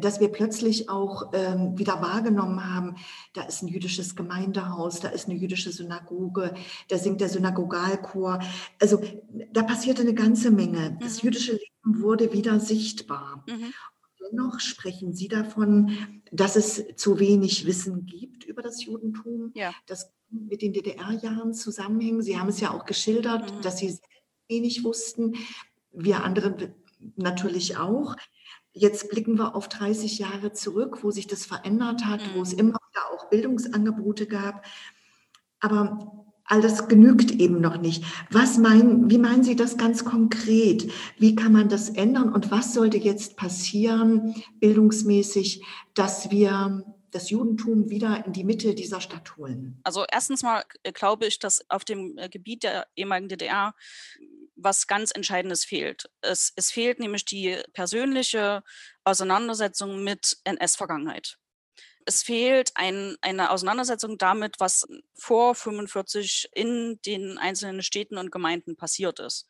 dass 0.00 0.20
wir 0.20 0.28
plötzlich 0.28 0.88
auch 0.88 1.32
ähm, 1.34 1.78
wieder 1.78 2.00
wahrgenommen 2.00 2.74
haben, 2.74 2.96
da 3.34 3.42
ist 3.42 3.62
ein 3.62 3.68
jüdisches 3.68 4.16
Gemeindehaus, 4.16 5.00
da 5.00 5.08
ist 5.08 5.28
eine 5.28 5.36
jüdische 5.38 5.70
Synagoge, 5.70 6.54
da 6.88 6.96
singt 6.96 7.20
der 7.20 7.28
Synagogalchor. 7.28 8.40
Also 8.80 9.02
da 9.52 9.62
passierte 9.62 10.02
eine 10.02 10.14
ganze 10.14 10.50
Menge. 10.50 10.96
Das 11.00 11.22
mhm. 11.22 11.28
jüdische 11.28 11.52
Leben 11.52 11.71
wurde 11.84 12.32
wieder 12.32 12.60
sichtbar. 12.60 13.44
Mhm. 13.48 13.72
Dennoch 14.30 14.60
sprechen 14.60 15.12
Sie 15.14 15.28
davon, 15.28 15.96
dass 16.30 16.56
es 16.56 16.84
zu 16.96 17.18
wenig 17.18 17.66
Wissen 17.66 18.06
gibt 18.06 18.44
über 18.44 18.62
das 18.62 18.84
Judentum. 18.84 19.50
Ja. 19.54 19.74
Das 19.86 20.12
mit 20.30 20.62
den 20.62 20.72
DDR-Jahren 20.72 21.52
zusammenhängen. 21.52 22.22
Sie 22.22 22.38
haben 22.38 22.48
es 22.48 22.60
ja 22.60 22.70
auch 22.72 22.84
geschildert, 22.84 23.52
mhm. 23.52 23.62
dass 23.62 23.78
Sie 23.78 23.98
wenig 24.48 24.84
wussten. 24.84 25.34
Wir 25.92 26.24
anderen 26.24 26.74
natürlich 27.16 27.76
auch. 27.76 28.16
Jetzt 28.72 29.10
blicken 29.10 29.36
wir 29.36 29.54
auf 29.54 29.68
30 29.68 30.18
Jahre 30.18 30.52
zurück, 30.52 31.02
wo 31.02 31.10
sich 31.10 31.26
das 31.26 31.44
verändert 31.44 32.06
hat, 32.06 32.20
mhm. 32.20 32.36
wo 32.36 32.42
es 32.42 32.52
mhm. 32.52 32.60
immer 32.60 32.78
wieder 32.90 33.12
auch 33.12 33.28
Bildungsangebote 33.28 34.26
gab. 34.26 34.64
Aber 35.60 36.21
all 36.52 36.60
das 36.60 36.86
genügt 36.86 37.30
eben 37.30 37.62
noch 37.62 37.78
nicht. 37.78 38.04
Was 38.30 38.58
meinen, 38.58 39.10
wie 39.10 39.16
meinen 39.16 39.42
Sie 39.42 39.56
das 39.56 39.78
ganz 39.78 40.04
konkret? 40.04 40.92
Wie 41.16 41.34
kann 41.34 41.52
man 41.52 41.70
das 41.70 41.88
ändern 41.88 42.30
und 42.30 42.50
was 42.50 42.74
sollte 42.74 42.98
jetzt 42.98 43.36
passieren, 43.38 44.34
bildungsmäßig, 44.60 45.64
dass 45.94 46.30
wir 46.30 46.84
das 47.10 47.30
Judentum 47.30 47.88
wieder 47.88 48.26
in 48.26 48.34
die 48.34 48.44
Mitte 48.44 48.74
dieser 48.74 49.00
Stadt 49.00 49.38
holen? 49.38 49.80
Also 49.82 50.04
erstens 50.12 50.42
mal 50.42 50.62
äh, 50.82 50.92
glaube 50.92 51.24
ich, 51.24 51.38
dass 51.38 51.64
auf 51.70 51.86
dem 51.86 52.18
äh, 52.18 52.28
Gebiet 52.28 52.64
der 52.64 52.86
ehemaligen 52.96 53.30
DDR 53.30 53.74
was 54.54 54.86
ganz 54.86 55.10
Entscheidendes 55.10 55.64
fehlt. 55.64 56.10
Es, 56.20 56.52
es 56.56 56.70
fehlt 56.70 57.00
nämlich 57.00 57.24
die 57.24 57.56
persönliche 57.72 58.62
Auseinandersetzung 59.04 60.04
mit 60.04 60.36
NS-Vergangenheit. 60.44 61.38
Es 62.04 62.22
fehlt 62.22 62.72
ein, 62.74 63.16
eine 63.20 63.50
Auseinandersetzung 63.50 64.18
damit, 64.18 64.56
was 64.58 64.86
vor 65.14 65.54
45 65.54 66.48
in 66.52 67.00
den 67.06 67.38
einzelnen 67.38 67.82
Städten 67.82 68.18
und 68.18 68.32
Gemeinden 68.32 68.76
passiert 68.76 69.20
ist. 69.20 69.46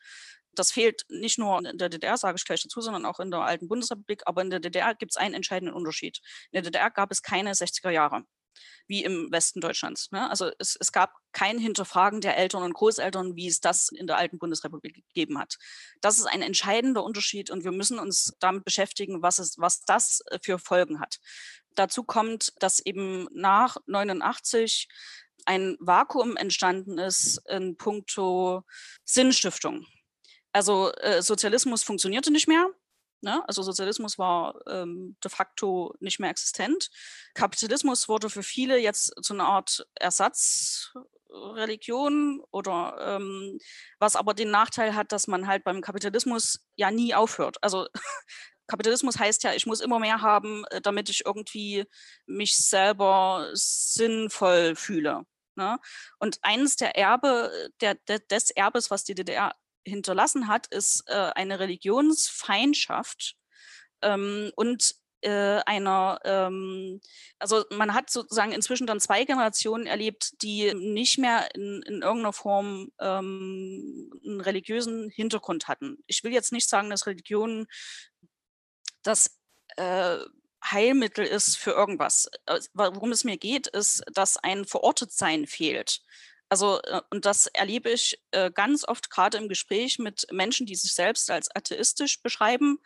Das 0.55 0.71
fehlt 0.71 1.07
nicht 1.09 1.39
nur 1.39 1.59
in 1.67 1.79
der 1.79 1.89
DDR, 1.89 2.17
sage 2.19 2.37
ich 2.37 2.45
gleich 2.45 2.63
dazu, 2.63 2.81
sondern 2.83 3.07
auch 3.07 3.21
in 3.21 3.31
der 3.31 3.41
alten 3.41 3.69
Bundesrepublik. 3.69 4.23
Aber 4.27 4.43
in 4.43 4.51
der 4.51 4.61
DDR 4.61 4.95
gibt 4.95 5.13
es 5.13 5.17
einen 5.17 5.35
entscheidenden 5.35 5.75
Unterschied. 5.75 6.21
In 6.51 6.63
der 6.63 6.63
DDR 6.63 6.91
gab 6.91 7.11
es 7.11 7.23
keine 7.23 7.53
60er 7.53 7.91
Jahre. 7.91 8.25
Wie 8.87 9.05
im 9.05 9.31
Westen 9.31 9.61
Deutschlands. 9.61 10.11
Ne? 10.11 10.29
Also 10.29 10.51
es, 10.59 10.77
es 10.79 10.93
gab 10.93 11.15
kein 11.33 11.59
Hinterfragen 11.59 12.21
der 12.21 12.37
Eltern 12.37 12.63
und 12.63 12.75
Großeltern, 12.75 13.37
wie 13.37 13.49
es 13.49 13.61
das 13.61 13.89
in 13.89 14.07
der 14.07 14.19
alten 14.19 14.39
Bundesrepublik 14.39 14.95
gegeben 14.95 15.39
hat. 15.39 15.57
Das 16.01 16.19
ist 16.19 16.27
ein 16.27 16.43
entscheidender 16.43 17.03
Unterschied 17.03 17.51
und 17.51 17.65
wir 17.65 17.73
müssen 17.73 17.99
uns 17.99 18.35
damit 18.41 18.65
beschäftigen, 18.65 19.23
was, 19.23 19.39
es, 19.39 19.59
was 19.59 19.83
das 19.83 20.23
äh, 20.31 20.39
für 20.43 20.59
Folgen 20.59 21.01
hat. 21.01 21.19
Dazu 21.75 22.05
kommt, 22.05 22.53
dass 22.59 22.81
eben 22.81 23.29
nach 23.33 23.77
89 23.87 24.89
ein 25.45 25.77
Vakuum 25.81 26.37
entstanden 26.37 26.99
ist 26.99 27.41
in 27.49 27.77
puncto 27.77 28.65
Sinnstiftung. 29.05 29.87
Also 30.53 30.93
äh, 30.93 31.23
Sozialismus 31.23 31.83
funktionierte 31.83 32.31
nicht 32.31 32.47
mehr. 32.47 32.69
Ne? 33.23 33.43
Also 33.47 33.63
Sozialismus 33.63 34.19
war 34.19 34.61
ähm, 34.67 35.17
de 35.23 35.31
facto 35.31 35.95
nicht 36.01 36.19
mehr 36.19 36.31
existent. 36.31 36.91
Kapitalismus 37.35 38.09
wurde 38.09 38.29
für 38.29 38.43
viele 38.43 38.79
jetzt 38.79 39.13
zu 39.23 39.35
einer 39.35 39.45
Art 39.45 39.87
Ersatzreligion 39.95 42.43
oder 42.51 42.97
ähm, 42.99 43.61
was 44.01 44.17
aber 44.17 44.35
den 44.35 44.51
Nachteil 44.51 44.97
hat, 44.97 45.13
dass 45.13 45.29
man 45.29 45.47
halt 45.47 45.63
beim 45.63 45.83
Kapitalismus 45.83 46.67
ja 46.75 46.91
nie 46.91 47.15
aufhört. 47.15 47.59
Also 47.63 47.87
Kapitalismus 48.67 49.21
heißt 49.21 49.45
ja, 49.45 49.55
ich 49.55 49.67
muss 49.67 49.81
immer 49.81 50.01
mehr 50.01 50.21
haben, 50.21 50.65
äh, 50.71 50.81
damit 50.81 51.09
ich 51.09 51.25
irgendwie 51.25 51.85
mich 52.27 52.57
selber 52.57 53.51
sinnvoll 53.53 54.75
fühle. 54.75 55.23
Ne? 55.55 55.79
Und 56.19 56.39
eines 56.43 56.75
der 56.77 56.97
Erbe, 56.97 57.53
der, 57.81 57.95
der, 58.09 58.19
des 58.19 58.51
Erbes, 58.51 58.91
was 58.91 59.05
die 59.05 59.15
DDR 59.15 59.55
hinterlassen 59.85 60.49
hat, 60.49 60.67
ist 60.69 61.05
äh, 61.09 61.33
eine 61.35 61.59
Religionsfeindschaft 61.59 63.37
ähm, 64.03 64.53
und 64.57 64.95
äh, 65.23 65.61
einer, 65.67 66.19
ähm, 66.25 67.01
also 67.39 67.65
man 67.71 67.95
hat 67.95 68.11
sozusagen 68.11 68.53
inzwischen 68.53 68.87
dann 68.87 69.01
zwei 69.01 69.25
Generationen 69.25 69.87
erlebt, 69.87 70.43
die 70.43 70.75
nicht 70.75 71.19
mehr 71.19 71.55
in, 71.55 71.83
in 71.83 72.03
irgendeiner 72.03 72.33
Form 72.33 72.91
ähm, 73.01 74.11
einen 74.25 74.41
religiösen 74.41 75.11
Hintergrund 75.11 75.69
hatten. 75.69 75.99
Ich 76.07 76.25
will 76.25 76.33
jetzt 76.33 76.53
nicht 76.53 76.69
sagen, 76.69 76.91
dass 76.91 77.07
Religion 77.07 77.67
das 79.03 79.39
äh, 79.77 80.19
Heilmittel 80.65 81.25
ist 81.25 81.57
für 81.57 81.73
irgendwas. 81.73 82.29
Äh, 82.47 82.61
worum 82.75 83.13
es 83.13 83.25
mir 83.25 83.37
geht, 83.37 83.69
ist, 83.69 84.03
dass 84.13 84.37
ein 84.37 84.65
Verortetsein 84.65 85.47
fehlt. 85.47 86.03
Also, 86.53 86.83
äh, 86.83 87.01
und 87.09 87.25
das 87.25 87.47
erlebe 87.47 87.89
ich 87.89 88.21
äh, 88.33 88.51
ganz 88.51 88.87
oft 88.87 89.09
gerade 89.09 89.39
im 89.39 89.49
Gespräch 89.49 89.99
mit 89.99 90.27
Menschen, 90.31 90.67
die 90.67 90.75
sich 90.75 90.93
selbst 90.93 91.31
als 91.31 91.49
atheistisch 91.57 92.21
beschreiben, 92.21 92.79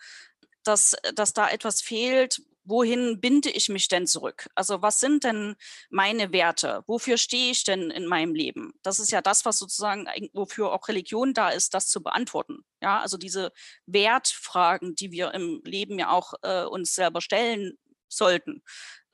dass, 0.63 0.95
äh, 0.95 1.13
dass 1.13 1.33
da 1.33 1.49
etwas 1.49 1.83
fehlt. 1.83 2.43
Wohin 2.63 3.21
binde 3.21 3.51
ich 3.51 3.69
mich 3.69 3.89
denn 3.89 4.07
zurück? 4.07 4.49
Also, 4.55 4.83
was 4.83 5.01
sind 5.01 5.25
denn 5.25 5.57
meine 5.91 6.31
Werte? 6.33 6.85
Wofür 6.87 7.19
stehe 7.19 7.51
ich 7.51 7.65
denn 7.65 7.91
in 7.91 8.07
meinem 8.07 8.37
Leben? 8.37 8.73
Das 8.85 9.01
ist 9.01 9.11
ja 9.11 9.21
das, 9.21 9.45
was 9.45 9.59
sozusagen, 9.59 10.07
wofür 10.33 10.73
auch 10.73 10.87
Religion 10.87 11.35
da 11.35 11.49
ist, 11.49 11.75
das 11.75 11.89
zu 11.89 12.05
beantworten. 12.05 12.65
Ja, 12.81 13.01
also 13.01 13.17
diese 13.19 13.51
Wertfragen, 13.87 14.95
die 14.95 15.11
wir 15.11 15.35
im 15.35 15.61
Leben 15.65 15.99
ja 15.99 16.11
auch 16.11 16.35
äh, 16.43 16.63
uns 16.67 16.95
selber 16.95 17.21
stellen 17.21 17.77
sollten. 18.09 18.63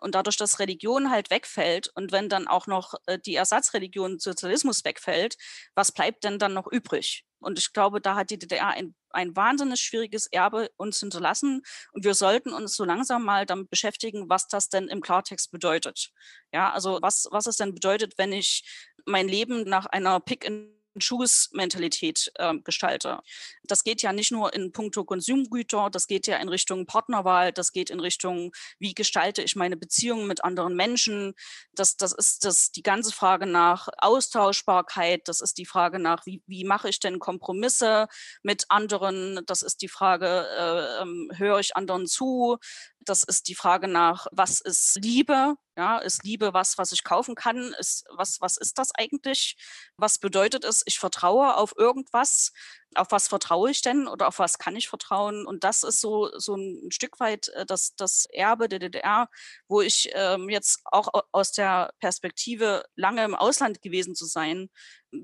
Und 0.03 0.17
dadurch, 0.17 0.37
dass 0.37 0.59
Religion 0.59 1.11
halt 1.11 1.31
wegfällt 1.31 1.89
und 1.95 2.11
wenn 2.11 2.29
dann 2.29 2.49
auch 2.49 2.67
noch 2.67 2.95
äh, 3.07 3.19
die 3.19 3.37
Ersatzreligion 3.37 4.19
Sozialismus 4.19 4.85
wegfällt, 4.85 5.37
was 5.75 5.93
bleibt 5.93 6.25
denn 6.25 6.39
dann 6.39 6.55
noch 6.55 6.67
übrig? 6.67 7.25
Und 7.39 7.59
ich 7.59 7.73
glaube, 7.73 8.01
da 8.01 8.17
hat 8.17 8.31
die 8.31 8.39
DDR 8.39 8.69
ein, 8.69 8.95
ein 9.11 9.37
wahnsinnig 9.37 9.81
schwieriges 9.81 10.27
Erbe 10.27 10.71
uns 10.77 11.01
hinterlassen. 11.01 11.63
Und 11.93 12.05
wir 12.05 12.15
sollten 12.15 12.53
uns 12.53 12.75
so 12.75 12.85
langsam 12.85 13.25
mal 13.25 13.47
damit 13.47 13.71
beschäftigen, 13.71 14.29
was 14.29 14.49
das 14.49 14.69
denn 14.69 14.89
im 14.89 15.01
Klartext 15.01 15.51
bedeutet. 15.51 16.11
Ja, 16.53 16.73
also 16.73 16.99
was, 17.01 17.29
was 17.31 17.47
es 17.47 17.57
denn 17.57 17.75
bedeutet, 17.75 18.15
wenn 18.17 18.33
ich 18.33 18.65
mein 19.07 19.29
Leben 19.29 19.65
nach 19.65 19.87
einer 19.87 20.21
Pick 20.21 20.45
in 20.45 20.82
Schuss-Mentalität 20.99 22.33
äh, 22.37 22.55
gestalte. 22.65 23.21
Das 23.65 23.85
geht 23.85 24.03
ja 24.03 24.13
nicht 24.13 24.33
nur 24.33 24.55
in 24.55 24.73
puncto 24.73 25.05
Konsumgüter, 25.05 25.89
das 25.91 26.07
geht 26.07 26.27
ja 26.27 26.37
in 26.37 26.49
Richtung 26.49 26.87
Partnerwahl, 26.87 27.53
das 27.53 27.73
geht 27.73 27.91
in 27.91 28.01
Richtung, 28.01 28.53
wie 28.79 28.95
gestalte 28.95 29.43
ich 29.43 29.57
meine 29.57 29.77
Beziehungen 29.77 30.27
mit 30.27 30.45
anderen 30.45 30.77
Menschen. 30.77 31.35
Das, 31.75 31.97
das 31.97 32.13
ist 32.13 32.45
das, 32.45 32.73
die 32.73 32.83
ganze 32.83 33.13
Frage 33.13 33.47
nach 33.47 33.89
Austauschbarkeit, 33.99 35.29
das 35.29 35.41
ist 35.41 35.59
die 35.59 35.67
Frage 35.67 35.99
nach, 35.99 36.27
wie, 36.27 36.43
wie 36.47 36.65
mache 36.65 36.89
ich 36.89 37.01
denn 37.01 37.19
Kompromisse 37.19 38.09
mit 38.43 38.67
anderen, 38.69 39.41
das 39.47 39.63
ist 39.63 39.83
die 39.83 39.89
Frage, 39.89 40.47
äh, 40.59 41.03
ähm, 41.03 41.31
höre 41.35 41.61
ich 41.61 41.77
anderen 41.77 42.07
zu, 42.07 42.59
das 43.05 43.23
ist 43.23 43.49
die 43.49 43.55
Frage 43.55 43.89
nach, 43.89 44.27
was 44.33 44.61
ist 44.61 44.99
Liebe? 45.03 45.55
Ja, 45.77 45.99
ist 45.99 46.25
Liebe 46.25 46.53
was, 46.53 46.77
was 46.79 46.93
ich 46.93 47.05
kaufen 47.05 47.35
kann? 47.35 47.75
Ist, 47.79 48.05
was, 48.15 48.41
was 48.41 48.57
ist 48.57 48.79
das 48.79 48.91
eigentlich? 48.95 49.57
Was 49.97 50.19
bedeutet 50.19 50.65
es, 50.65 50.83
ich 50.87 50.99
vertraue 50.99 51.57
auf 51.57 51.75
irgendwas? 51.77 52.53
auf 52.95 53.11
was 53.11 53.29
vertraue 53.29 53.71
ich 53.71 53.83
denn 53.83 54.07
oder 54.07 54.29
auf 54.29 54.39
was 54.39 54.59
kann 54.59 54.77
ich 54.77 54.89
vertrauen? 54.89 55.47
Und 55.47 55.65
das 55.65 55.83
ist 55.83 56.01
so, 56.01 56.31
so 56.39 56.57
ein 56.57 56.91
Stück 56.91 57.21
weit 57.21 57.49
äh, 57.49 57.67
das, 57.67 57.95
das 57.97 58.27
Erbe 58.33 58.69
der 58.69 58.79
DDR, 58.79 59.29
wo 59.69 59.81
ich 59.81 60.11
ähm, 60.15 60.49
jetzt 60.49 60.81
auch 60.85 61.09
aus 61.33 61.53
der 61.53 61.93
Perspektive, 62.01 62.85
lange 62.97 63.25
im 63.25 63.35
Ausland 63.35 63.83
gewesen 63.83 64.15
zu 64.15 64.27
sein, 64.27 64.69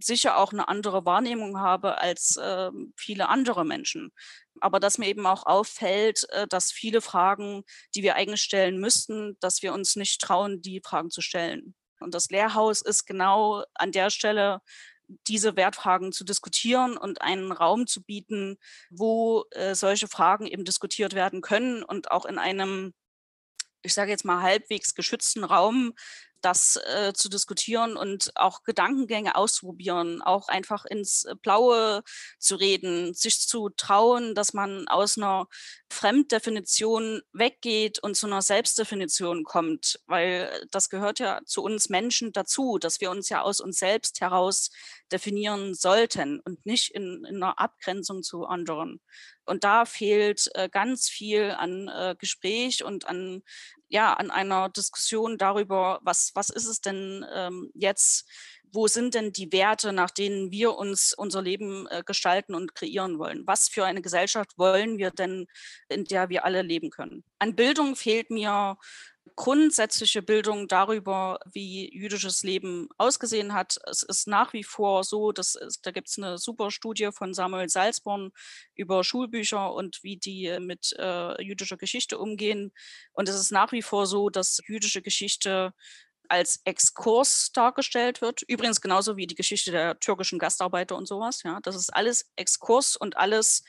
sicher 0.00 0.38
auch 0.38 0.52
eine 0.52 0.68
andere 0.68 1.04
Wahrnehmung 1.04 1.58
habe 1.58 1.98
als 1.98 2.36
äh, 2.36 2.70
viele 2.96 3.28
andere 3.28 3.64
Menschen. 3.64 4.12
Aber 4.60 4.80
dass 4.80 4.98
mir 4.98 5.06
eben 5.06 5.26
auch 5.26 5.46
auffällt, 5.46 6.26
äh, 6.30 6.46
dass 6.46 6.72
viele 6.72 7.00
Fragen, 7.00 7.62
die 7.94 8.02
wir 8.02 8.16
eigentlich 8.16 8.42
stellen 8.42 8.78
müssten, 8.78 9.36
dass 9.40 9.62
wir 9.62 9.72
uns 9.72 9.96
nicht 9.96 10.20
trauen, 10.20 10.62
die 10.62 10.80
Fragen 10.84 11.10
zu 11.10 11.20
stellen. 11.20 11.74
Und 12.00 12.14
das 12.14 12.28
Lehrhaus 12.30 12.82
ist 12.82 13.06
genau 13.06 13.64
an 13.74 13.92
der 13.92 14.10
Stelle 14.10 14.60
diese 15.26 15.56
Wertfragen 15.56 16.12
zu 16.12 16.24
diskutieren 16.24 16.96
und 16.96 17.22
einen 17.22 17.50
Raum 17.50 17.86
zu 17.86 18.02
bieten, 18.02 18.58
wo 18.90 19.44
äh, 19.52 19.74
solche 19.74 20.06
Fragen 20.06 20.46
eben 20.46 20.64
diskutiert 20.64 21.14
werden 21.14 21.40
können 21.40 21.82
und 21.82 22.10
auch 22.10 22.26
in 22.26 22.38
einem, 22.38 22.92
ich 23.82 23.94
sage 23.94 24.10
jetzt 24.10 24.24
mal, 24.24 24.42
halbwegs 24.42 24.94
geschützten 24.94 25.44
Raum 25.44 25.94
das 26.40 26.76
äh, 26.76 27.12
zu 27.12 27.28
diskutieren 27.28 27.96
und 27.96 28.32
auch 28.36 28.62
Gedankengänge 28.62 29.34
auszuprobieren, 29.34 30.22
auch 30.22 30.48
einfach 30.48 30.84
ins 30.84 31.26
Blaue 31.42 32.02
zu 32.38 32.56
reden, 32.56 33.14
sich 33.14 33.40
zu 33.40 33.70
trauen, 33.70 34.34
dass 34.34 34.52
man 34.52 34.86
aus 34.88 35.16
einer 35.16 35.48
Fremddefinition 35.90 37.22
weggeht 37.32 37.98
und 37.98 38.16
zu 38.16 38.26
einer 38.26 38.42
Selbstdefinition 38.42 39.44
kommt, 39.44 40.00
weil 40.06 40.66
das 40.70 40.90
gehört 40.90 41.18
ja 41.18 41.40
zu 41.44 41.62
uns 41.62 41.88
Menschen 41.88 42.32
dazu, 42.32 42.78
dass 42.78 43.00
wir 43.00 43.10
uns 43.10 43.28
ja 43.28 43.42
aus 43.42 43.60
uns 43.60 43.78
selbst 43.78 44.20
heraus 44.20 44.70
definieren 45.10 45.74
sollten 45.74 46.40
und 46.40 46.64
nicht 46.66 46.90
in, 46.94 47.24
in 47.28 47.36
einer 47.36 47.58
Abgrenzung 47.58 48.22
zu 48.22 48.44
anderen. 48.44 49.00
Und 49.44 49.64
da 49.64 49.86
fehlt 49.86 50.50
äh, 50.54 50.68
ganz 50.68 51.08
viel 51.08 51.50
an 51.52 51.88
äh, 51.88 52.14
Gespräch 52.18 52.84
und 52.84 53.06
an, 53.06 53.42
ja, 53.88 54.12
an 54.14 54.30
einer 54.30 54.68
Diskussion 54.68 55.38
darüber, 55.38 56.00
was, 56.02 56.32
was 56.34 56.50
ist 56.50 56.66
es 56.66 56.80
denn 56.80 57.24
ähm, 57.34 57.70
jetzt, 57.74 58.28
wo 58.72 58.86
sind 58.86 59.14
denn 59.14 59.32
die 59.32 59.50
Werte, 59.52 59.92
nach 59.92 60.10
denen 60.10 60.50
wir 60.50 60.76
uns 60.76 61.14
unser 61.14 61.40
Leben 61.40 61.86
äh, 61.88 62.02
gestalten 62.04 62.54
und 62.54 62.74
kreieren 62.74 63.18
wollen? 63.18 63.46
Was 63.46 63.68
für 63.68 63.84
eine 63.84 64.02
Gesellschaft 64.02 64.58
wollen 64.58 64.98
wir 64.98 65.10
denn, 65.10 65.46
in 65.88 66.04
der 66.04 66.28
wir 66.28 66.44
alle 66.44 66.62
leben 66.62 66.90
können? 66.90 67.24
An 67.38 67.56
Bildung 67.56 67.96
fehlt 67.96 68.30
mir 68.30 68.76
grundsätzliche 69.38 70.20
Bildung 70.20 70.66
darüber, 70.66 71.38
wie 71.46 71.88
jüdisches 71.96 72.42
Leben 72.42 72.88
ausgesehen 72.98 73.54
hat. 73.54 73.78
Es 73.88 74.02
ist 74.02 74.26
nach 74.26 74.52
wie 74.52 74.64
vor 74.64 75.04
so, 75.04 75.30
dass 75.30 75.54
es, 75.54 75.80
da 75.80 75.92
gibt 75.92 76.08
es 76.08 76.18
eine 76.18 76.38
super 76.38 76.72
Studie 76.72 77.10
von 77.12 77.32
Samuel 77.32 77.68
Salzborn 77.68 78.32
über 78.74 79.04
Schulbücher 79.04 79.72
und 79.72 80.02
wie 80.02 80.16
die 80.16 80.58
mit 80.58 80.92
äh, 80.98 81.40
jüdischer 81.40 81.76
Geschichte 81.76 82.18
umgehen. 82.18 82.72
Und 83.12 83.28
es 83.28 83.36
ist 83.36 83.52
nach 83.52 83.70
wie 83.70 83.80
vor 83.80 84.08
so, 84.08 84.28
dass 84.28 84.58
jüdische 84.66 85.02
Geschichte 85.02 85.72
als 86.28 86.60
Exkurs 86.64 87.52
dargestellt 87.52 88.20
wird. 88.20 88.42
Übrigens 88.42 88.80
genauso 88.80 89.16
wie 89.16 89.28
die 89.28 89.36
Geschichte 89.36 89.70
der 89.70 90.00
türkischen 90.00 90.40
Gastarbeiter 90.40 90.96
und 90.96 91.06
sowas. 91.06 91.44
Ja, 91.44 91.60
das 91.62 91.76
ist 91.76 91.94
alles 91.94 92.28
Exkurs 92.34 92.96
und 92.96 93.16
alles 93.16 93.62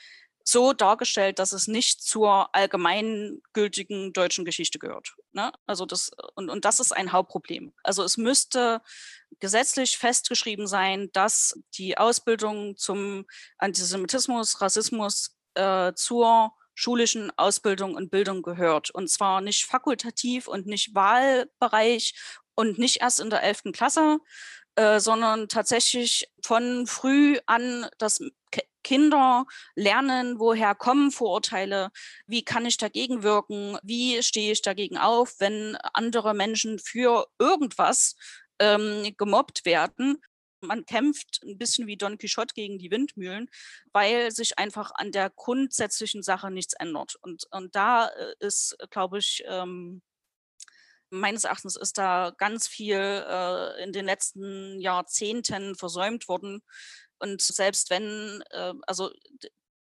so 0.52 0.74
dargestellt, 0.74 1.40
dass 1.40 1.54
es 1.54 1.68
nicht 1.68 2.02
zur 2.02 2.54
allgemeingültigen 2.56 4.14
deutschen 4.14 4.46
Geschichte 4.46 4.80
gehört. 4.80 5.16
Ne? 5.32 5.52
Also 5.66 5.86
das, 5.86 6.12
und, 6.36 6.50
und 6.50 6.66
das 6.66 6.80
ist 6.80 6.92
ein 6.92 7.12
Hauptproblem. 7.12 7.74
Also 7.84 8.04
es 8.04 8.18
müsste 8.18 8.82
gesetzlich 9.40 9.98
festgeschrieben 9.98 10.68
sein, 10.68 11.10
dass 11.14 11.60
die 11.76 11.98
Ausbildung 11.98 12.78
zum 12.78 13.26
Antisemitismus, 13.58 14.62
Rassismus 14.62 15.38
äh, 15.56 15.94
zur 15.94 16.54
schulischen 16.74 17.32
Ausbildung 17.38 17.96
und 17.96 18.10
Bildung 18.10 18.42
gehört. 18.42 18.90
Und 18.92 19.10
zwar 19.10 19.42
nicht 19.42 19.66
fakultativ 19.66 20.48
und 20.48 20.66
nicht 20.66 20.96
Wahlbereich 20.96 22.14
und 22.56 22.78
nicht 22.78 23.02
erst 23.02 23.20
in 23.20 23.30
der 23.30 23.44
11. 23.44 23.72
Klasse, 23.74 24.20
äh, 24.80 25.02
sondern 25.02 25.50
tatsächlich 25.50 26.32
von 26.42 26.88
früh 26.88 27.38
an 27.48 27.86
das 27.98 28.22
Kinder 28.82 29.46
lernen, 29.76 30.40
woher 30.40 30.74
kommen 30.74 31.12
Vorurteile, 31.12 31.90
wie 32.28 32.46
kann 32.46 32.66
ich 32.66 32.78
dagegen 32.78 33.22
wirken, 33.22 33.78
wie 33.84 34.24
stehe 34.24 34.54
ich 34.54 34.62
dagegen 34.62 34.98
auf, 34.98 35.36
wenn 35.40 35.76
andere 35.94 36.34
Menschen 36.34 36.80
für 36.80 37.28
irgendwas 37.40 38.16
ähm, 38.60 39.14
gemobbt 39.18 39.66
werden. 39.66 40.22
Man 40.62 40.86
kämpft 40.86 41.42
ein 41.44 41.58
bisschen 41.58 41.86
wie 41.86 41.98
Don 41.98 42.18
Quixote 42.18 42.54
gegen 42.54 42.80
die 42.80 42.90
Windmühlen, 42.90 43.50
weil 43.92 44.32
sich 44.32 44.58
einfach 44.58 44.92
an 44.96 45.12
der 45.12 45.30
grundsätzlichen 45.30 46.24
Sache 46.24 46.52
nichts 46.52 46.74
ändert. 46.74 47.18
Und, 47.22 47.48
und 47.52 47.76
da 47.76 48.08
äh, 48.08 48.34
ist, 48.40 48.78
glaube 48.92 49.18
ich, 49.18 49.44
ähm, 49.46 50.02
meines 51.10 51.44
Erachtens 51.44 51.76
ist 51.76 51.98
da 51.98 52.34
ganz 52.38 52.68
viel 52.68 52.98
äh, 52.98 53.84
in 53.84 53.92
den 53.94 54.06
letzten 54.06 54.80
Jahrzehnten 54.80 55.76
versäumt 55.76 56.28
worden. 56.28 56.62
Und 57.20 57.42
selbst 57.42 57.90
wenn, 57.90 58.42
äh, 58.52 58.74
also 58.88 59.12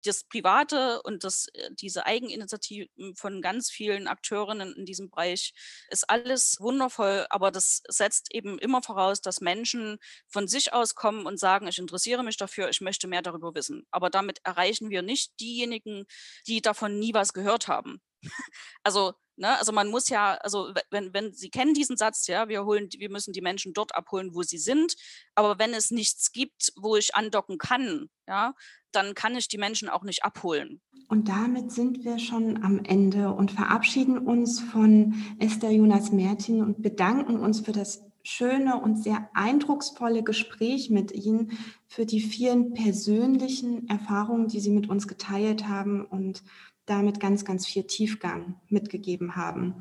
das 0.04 0.24
Private 0.24 1.02
und 1.02 1.24
das, 1.24 1.46
äh, 1.54 1.70
diese 1.72 2.06
Eigeninitiativen 2.06 3.14
von 3.16 3.42
ganz 3.42 3.70
vielen 3.70 4.06
Akteurinnen 4.08 4.74
in 4.74 4.84
diesem 4.84 5.10
Bereich 5.10 5.52
ist 5.90 6.08
alles 6.08 6.56
wundervoll, 6.60 7.26
aber 7.30 7.50
das 7.50 7.82
setzt 7.88 8.32
eben 8.34 8.58
immer 8.58 8.82
voraus, 8.82 9.20
dass 9.20 9.40
Menschen 9.40 9.98
von 10.28 10.48
sich 10.48 10.72
aus 10.72 10.94
kommen 10.94 11.26
und 11.26 11.38
sagen, 11.38 11.66
ich 11.68 11.78
interessiere 11.78 12.22
mich 12.22 12.36
dafür, 12.36 12.68
ich 12.68 12.80
möchte 12.80 13.08
mehr 13.08 13.22
darüber 13.22 13.54
wissen. 13.54 13.86
Aber 13.90 14.10
damit 14.10 14.40
erreichen 14.44 14.90
wir 14.90 15.02
nicht 15.02 15.38
diejenigen, 15.40 16.06
die 16.46 16.62
davon 16.62 16.98
nie 16.98 17.14
was 17.14 17.32
gehört 17.32 17.68
haben. 17.68 18.00
Also 18.82 19.14
Ne? 19.38 19.56
Also 19.58 19.72
man 19.72 19.88
muss 19.88 20.08
ja, 20.08 20.34
also 20.34 20.72
wenn, 20.90 21.14
wenn 21.14 21.32
Sie 21.32 21.48
kennen 21.48 21.72
diesen 21.72 21.96
Satz, 21.96 22.26
ja, 22.26 22.48
wir 22.48 22.64
holen, 22.64 22.88
wir 22.98 23.10
müssen 23.10 23.32
die 23.32 23.40
Menschen 23.40 23.72
dort 23.72 23.94
abholen, 23.94 24.34
wo 24.34 24.42
sie 24.42 24.58
sind. 24.58 24.96
Aber 25.34 25.58
wenn 25.58 25.72
es 25.72 25.90
nichts 25.90 26.32
gibt, 26.32 26.72
wo 26.76 26.96
ich 26.96 27.14
andocken 27.14 27.58
kann, 27.58 28.10
ja, 28.26 28.54
dann 28.92 29.14
kann 29.14 29.36
ich 29.36 29.48
die 29.48 29.58
Menschen 29.58 29.88
auch 29.88 30.02
nicht 30.02 30.24
abholen. 30.24 30.80
Und 31.08 31.28
damit 31.28 31.72
sind 31.72 32.04
wir 32.04 32.18
schon 32.18 32.62
am 32.62 32.84
Ende 32.84 33.32
und 33.32 33.52
verabschieden 33.52 34.18
uns 34.18 34.60
von 34.60 35.14
Esther 35.38 35.70
Jonas 35.70 36.10
Mertin 36.10 36.62
und 36.62 36.82
bedanken 36.82 37.38
uns 37.38 37.60
für 37.60 37.72
das 37.72 38.02
schöne 38.24 38.80
und 38.80 39.02
sehr 39.02 39.30
eindrucksvolle 39.32 40.22
Gespräch 40.22 40.90
mit 40.90 41.12
Ihnen, 41.12 41.52
für 41.86 42.04
die 42.04 42.20
vielen 42.20 42.74
persönlichen 42.74 43.88
Erfahrungen, 43.88 44.48
die 44.48 44.60
Sie 44.60 44.70
mit 44.70 44.88
uns 44.88 45.08
geteilt 45.08 45.66
haben 45.68 46.04
und 46.04 46.42
damit 46.88 47.20
ganz, 47.20 47.44
ganz 47.44 47.66
viel 47.66 47.84
Tiefgang 47.84 48.56
mitgegeben 48.68 49.36
haben. 49.36 49.74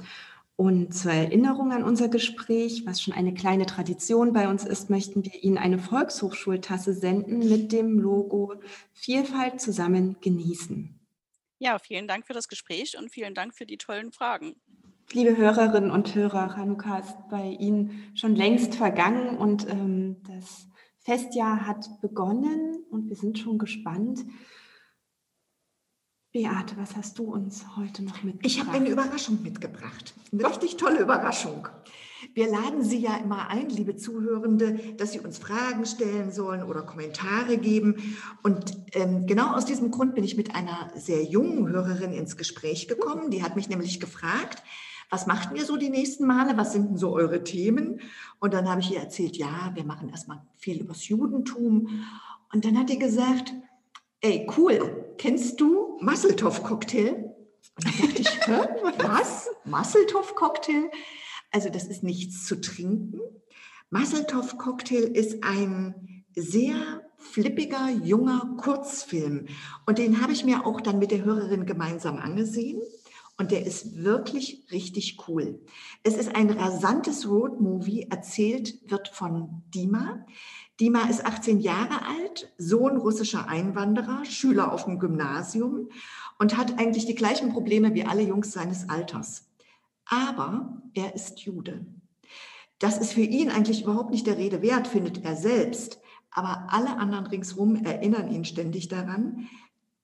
Und 0.56 0.92
zur 0.92 1.12
Erinnerung 1.12 1.72
an 1.72 1.84
unser 1.84 2.10
Gespräch, 2.10 2.84
was 2.88 3.00
schon 3.00 3.14
eine 3.14 3.34
kleine 3.36 3.68
Tradition 3.68 4.34
bei 4.34 4.50
uns 4.50 4.66
ist, 4.66 4.90
möchten 4.90 5.24
wir 5.24 5.44
Ihnen 5.44 5.60
eine 5.60 5.78
Volkshochschultasse 5.78 6.94
senden 6.94 7.48
mit 7.48 7.72
dem 7.72 8.00
Logo 8.00 8.56
Vielfalt 8.94 9.62
zusammen 9.62 10.18
genießen. 10.20 11.00
Ja, 11.60 11.78
vielen 11.78 12.08
Dank 12.08 12.26
für 12.26 12.34
das 12.34 12.48
Gespräch 12.48 12.98
und 12.98 13.12
vielen 13.12 13.36
Dank 13.36 13.54
für 13.54 13.68
die 13.68 13.78
tollen 13.78 14.12
Fragen. 14.12 14.56
Liebe 15.12 15.38
Hörerinnen 15.38 15.92
und 15.92 16.16
Hörer, 16.16 16.58
Hanukkah 16.58 17.00
ist 17.00 17.16
bei 17.30 17.56
Ihnen 17.60 18.12
schon 18.16 18.36
längst 18.36 18.76
vergangen 18.76 19.38
und 19.38 19.70
ähm, 19.70 20.18
das 20.28 20.68
Festjahr 21.00 21.66
hat 21.66 21.88
begonnen 22.02 22.84
und 22.90 23.10
wir 23.10 23.16
sind 23.16 23.40
schon 23.40 23.58
gespannt, 23.58 24.26
Beate, 26.38 26.78
was 26.78 26.96
hast 26.96 27.18
du 27.18 27.24
uns 27.24 27.66
heute 27.78 28.04
noch 28.04 28.22
mitgebracht? 28.22 28.46
Ich 28.46 28.60
habe 28.60 28.70
eine 28.70 28.90
Überraschung 28.90 29.42
mitgebracht. 29.42 30.14
Eine 30.32 30.48
richtig 30.48 30.78
tolle 30.78 31.00
Überraschung. 31.00 31.68
Wir 32.36 32.48
laden 32.48 32.84
Sie 32.84 33.00
ja 33.00 33.18
immer 33.18 33.50
ein, 33.50 33.70
liebe 33.70 33.96
Zuhörende, 33.96 34.74
dass 34.98 35.14
Sie 35.14 35.20
uns 35.20 35.40
Fragen 35.40 35.88
stellen 35.88 36.32
sollen 36.32 36.62
oder 36.62 36.84
Kommentare 36.84 37.58
geben. 37.58 38.16
Und 38.44 38.78
ähm, 38.92 39.26
genau 39.26 39.56
aus 39.56 39.66
diesem 39.66 39.90
Grund 39.90 40.14
bin 40.14 40.24
ich 40.24 40.38
mit 40.38 40.54
einer 40.54 40.92
sehr 40.94 41.24
jungen 41.24 41.70
Hörerin 41.70 42.14
ins 42.14 42.38
Gespräch 42.38 42.88
gekommen. 42.88 43.32
Die 43.32 43.42
hat 43.42 43.56
mich 43.56 43.68
nämlich 43.68 44.00
gefragt, 44.00 44.62
was 45.10 45.26
macht 45.26 45.58
ihr 45.58 45.66
so 45.66 45.76
die 45.76 45.90
nächsten 45.90 46.28
Male? 46.28 46.56
Was 46.56 46.72
sind 46.72 46.90
denn 46.90 46.98
so 46.98 47.16
eure 47.16 47.44
Themen? 47.44 48.00
Und 48.40 48.54
dann 48.54 48.70
habe 48.70 48.82
ich 48.82 48.92
ihr 48.92 49.00
erzählt, 49.00 49.38
ja, 49.38 49.72
wir 49.74 49.86
machen 49.86 50.10
erstmal 50.10 50.44
viel 50.56 50.82
übers 50.82 51.08
Judentum. 51.08 52.06
Und 52.54 52.64
dann 52.64 52.78
hat 52.78 52.92
die 52.92 53.00
gesagt, 53.00 53.56
ey, 54.22 54.48
cool, 54.56 55.07
kennst 55.18 55.60
du 55.60 55.98
Masseltoff-Cocktail? 56.02 57.34
Und 57.76 57.86
dann 57.86 57.94
dachte 57.94 58.22
ich, 58.22 58.48
was? 59.04 59.50
Masseltoff-Cocktail? 59.66 60.90
Also 61.52 61.70
das 61.70 61.86
ist 61.86 62.04
nichts 62.04 62.46
zu 62.46 62.60
trinken. 62.60 63.20
Masseltoff-Cocktail 63.90 65.04
ist 65.04 65.44
ein 65.44 66.26
sehr 66.36 67.02
flippiger, 67.18 67.90
junger 67.90 68.56
Kurzfilm. 68.58 69.48
Und 69.86 69.98
den 69.98 70.22
habe 70.22 70.34
ich 70.34 70.46
mir 70.46 70.66
auch 70.66 70.82
dann 70.82 71.00
mit 71.00 71.12
der 71.12 71.24
Hörerin 71.24 71.66
gemeinsam 71.66 72.18
angesehen. 72.18 72.82
Und 73.40 73.52
der 73.52 73.66
ist 73.66 74.04
wirklich 74.04 74.66
richtig 74.72 75.28
cool. 75.28 75.60
Es 76.04 76.16
ist 76.16 76.36
ein 76.36 76.50
rasantes 76.50 77.30
Roadmovie, 77.30 78.08
erzählt 78.10 78.80
wird 78.90 79.10
von 79.10 79.64
Dima. 79.74 80.26
Dima 80.80 81.10
ist 81.10 81.26
18 81.26 81.60
Jahre 81.60 82.06
alt, 82.06 82.52
Sohn 82.58 82.98
russischer 82.98 83.48
Einwanderer, 83.48 84.26
Schüler 84.26 84.72
auf 84.72 84.86
dem 84.86 85.00
Gymnasium 85.00 85.90
und 86.38 86.56
hat 86.56 86.80
eigentlich 86.80 87.08
die 87.08 87.16
gleichen 87.16 87.52
Probleme 87.52 87.96
wie 87.96 88.06
alle 88.06 88.22
Jungs 88.22 88.52
seines 88.52 88.88
Alters. 88.88 89.50
Aber 90.06 90.82
er 90.94 91.16
ist 91.16 91.40
Jude. 91.40 91.86
Das 92.80 93.00
ist 93.00 93.14
für 93.14 93.22
ihn 93.22 93.50
eigentlich 93.50 93.84
überhaupt 93.84 94.12
nicht 94.12 94.28
der 94.28 94.38
Rede 94.38 94.62
wert, 94.62 94.88
findet 94.88 95.24
er 95.26 95.36
selbst. 95.36 96.00
Aber 96.30 96.68
alle 96.70 96.98
anderen 96.98 97.26
ringsherum 97.26 97.84
erinnern 97.84 98.32
ihn 98.32 98.46
ständig 98.46 98.88
daran, 98.88 99.48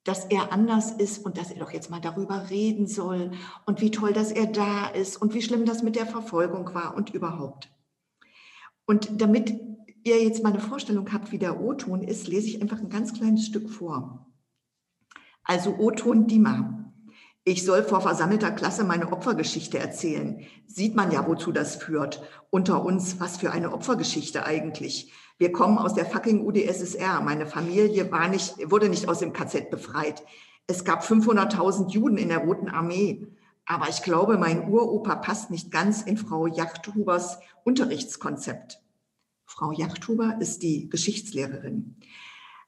dass 0.04 0.26
er 0.26 0.52
anders 0.52 0.92
ist 0.92 1.24
und 1.24 1.38
dass 1.38 1.52
er 1.52 1.60
doch 1.60 1.72
jetzt 1.72 1.92
mal 1.92 2.02
darüber 2.02 2.50
reden 2.50 2.88
soll 2.88 3.32
und 3.68 3.80
wie 3.80 3.92
toll, 3.92 4.12
dass 4.12 4.32
er 4.32 4.48
da 4.48 4.88
ist 4.88 5.22
und 5.22 5.36
wie 5.36 5.42
schlimm 5.44 5.66
das 5.66 5.84
mit 5.84 5.96
der 5.96 6.08
Verfolgung 6.08 6.74
war 6.74 6.96
und 6.96 7.14
überhaupt. 7.14 7.70
Und 8.86 9.22
damit 9.22 9.54
ihr 10.04 10.24
jetzt 10.24 10.44
mal 10.44 10.52
eine 10.54 10.62
Vorstellung 10.62 11.12
habt, 11.14 11.32
wie 11.32 11.40
der 11.40 11.62
O-Ton 11.62 12.04
ist, 12.04 12.28
lese 12.28 12.48
ich 12.48 12.62
einfach 12.62 12.80
ein 12.80 12.90
ganz 12.90 13.14
kleines 13.14 13.46
Stück 13.46 13.70
vor. 13.70 14.28
Also 15.44 15.76
O-Ton 15.78 16.28
Dima. 16.28 16.80
Ich 17.46 17.66
soll 17.66 17.84
vor 17.84 18.00
versammelter 18.00 18.52
Klasse 18.52 18.86
meine 18.86 19.12
Opfergeschichte 19.12 19.78
erzählen. 19.78 20.46
Sieht 20.66 20.96
man 20.96 21.12
ja, 21.12 21.28
wozu 21.28 21.52
das 21.52 21.76
führt. 21.76 22.24
Unter 22.50 22.86
uns, 22.86 23.20
was 23.20 23.38
für 23.38 23.52
eine 23.52 23.74
Opfergeschichte 23.74 24.46
eigentlich. 24.46 25.12
Wir 25.38 25.52
kommen 25.52 25.78
aus 25.78 25.94
der 25.94 26.06
fucking 26.06 26.46
UdSSR. 26.46 27.20
Meine 27.22 27.46
Familie 27.46 28.10
war 28.12 28.30
nicht, 28.30 28.72
wurde 28.72 28.88
nicht 28.88 29.10
aus 29.10 29.20
dem 29.20 29.34
KZ 29.34 29.70
befreit. 29.70 30.24
Es 30.68 30.86
gab 30.86 31.04
500.000 31.04 31.90
Juden 31.90 32.18
in 32.18 32.30
der 32.30 32.46
Roten 32.46 32.70
Armee. 32.70 33.28
Aber 33.66 33.90
ich 33.90 34.04
glaube, 34.04 34.38
mein 34.38 34.70
Uropa 34.70 35.16
passt 35.16 35.52
nicht 35.52 35.72
ganz 35.72 36.02
in 36.02 36.16
Frau 36.16 36.48
Jachthubers 36.48 37.40
Unterrichtskonzept. 37.66 38.83
Frau 39.54 39.72
Jachthuber 39.72 40.38
ist 40.40 40.64
die 40.64 40.90
Geschichtslehrerin. 40.90 41.96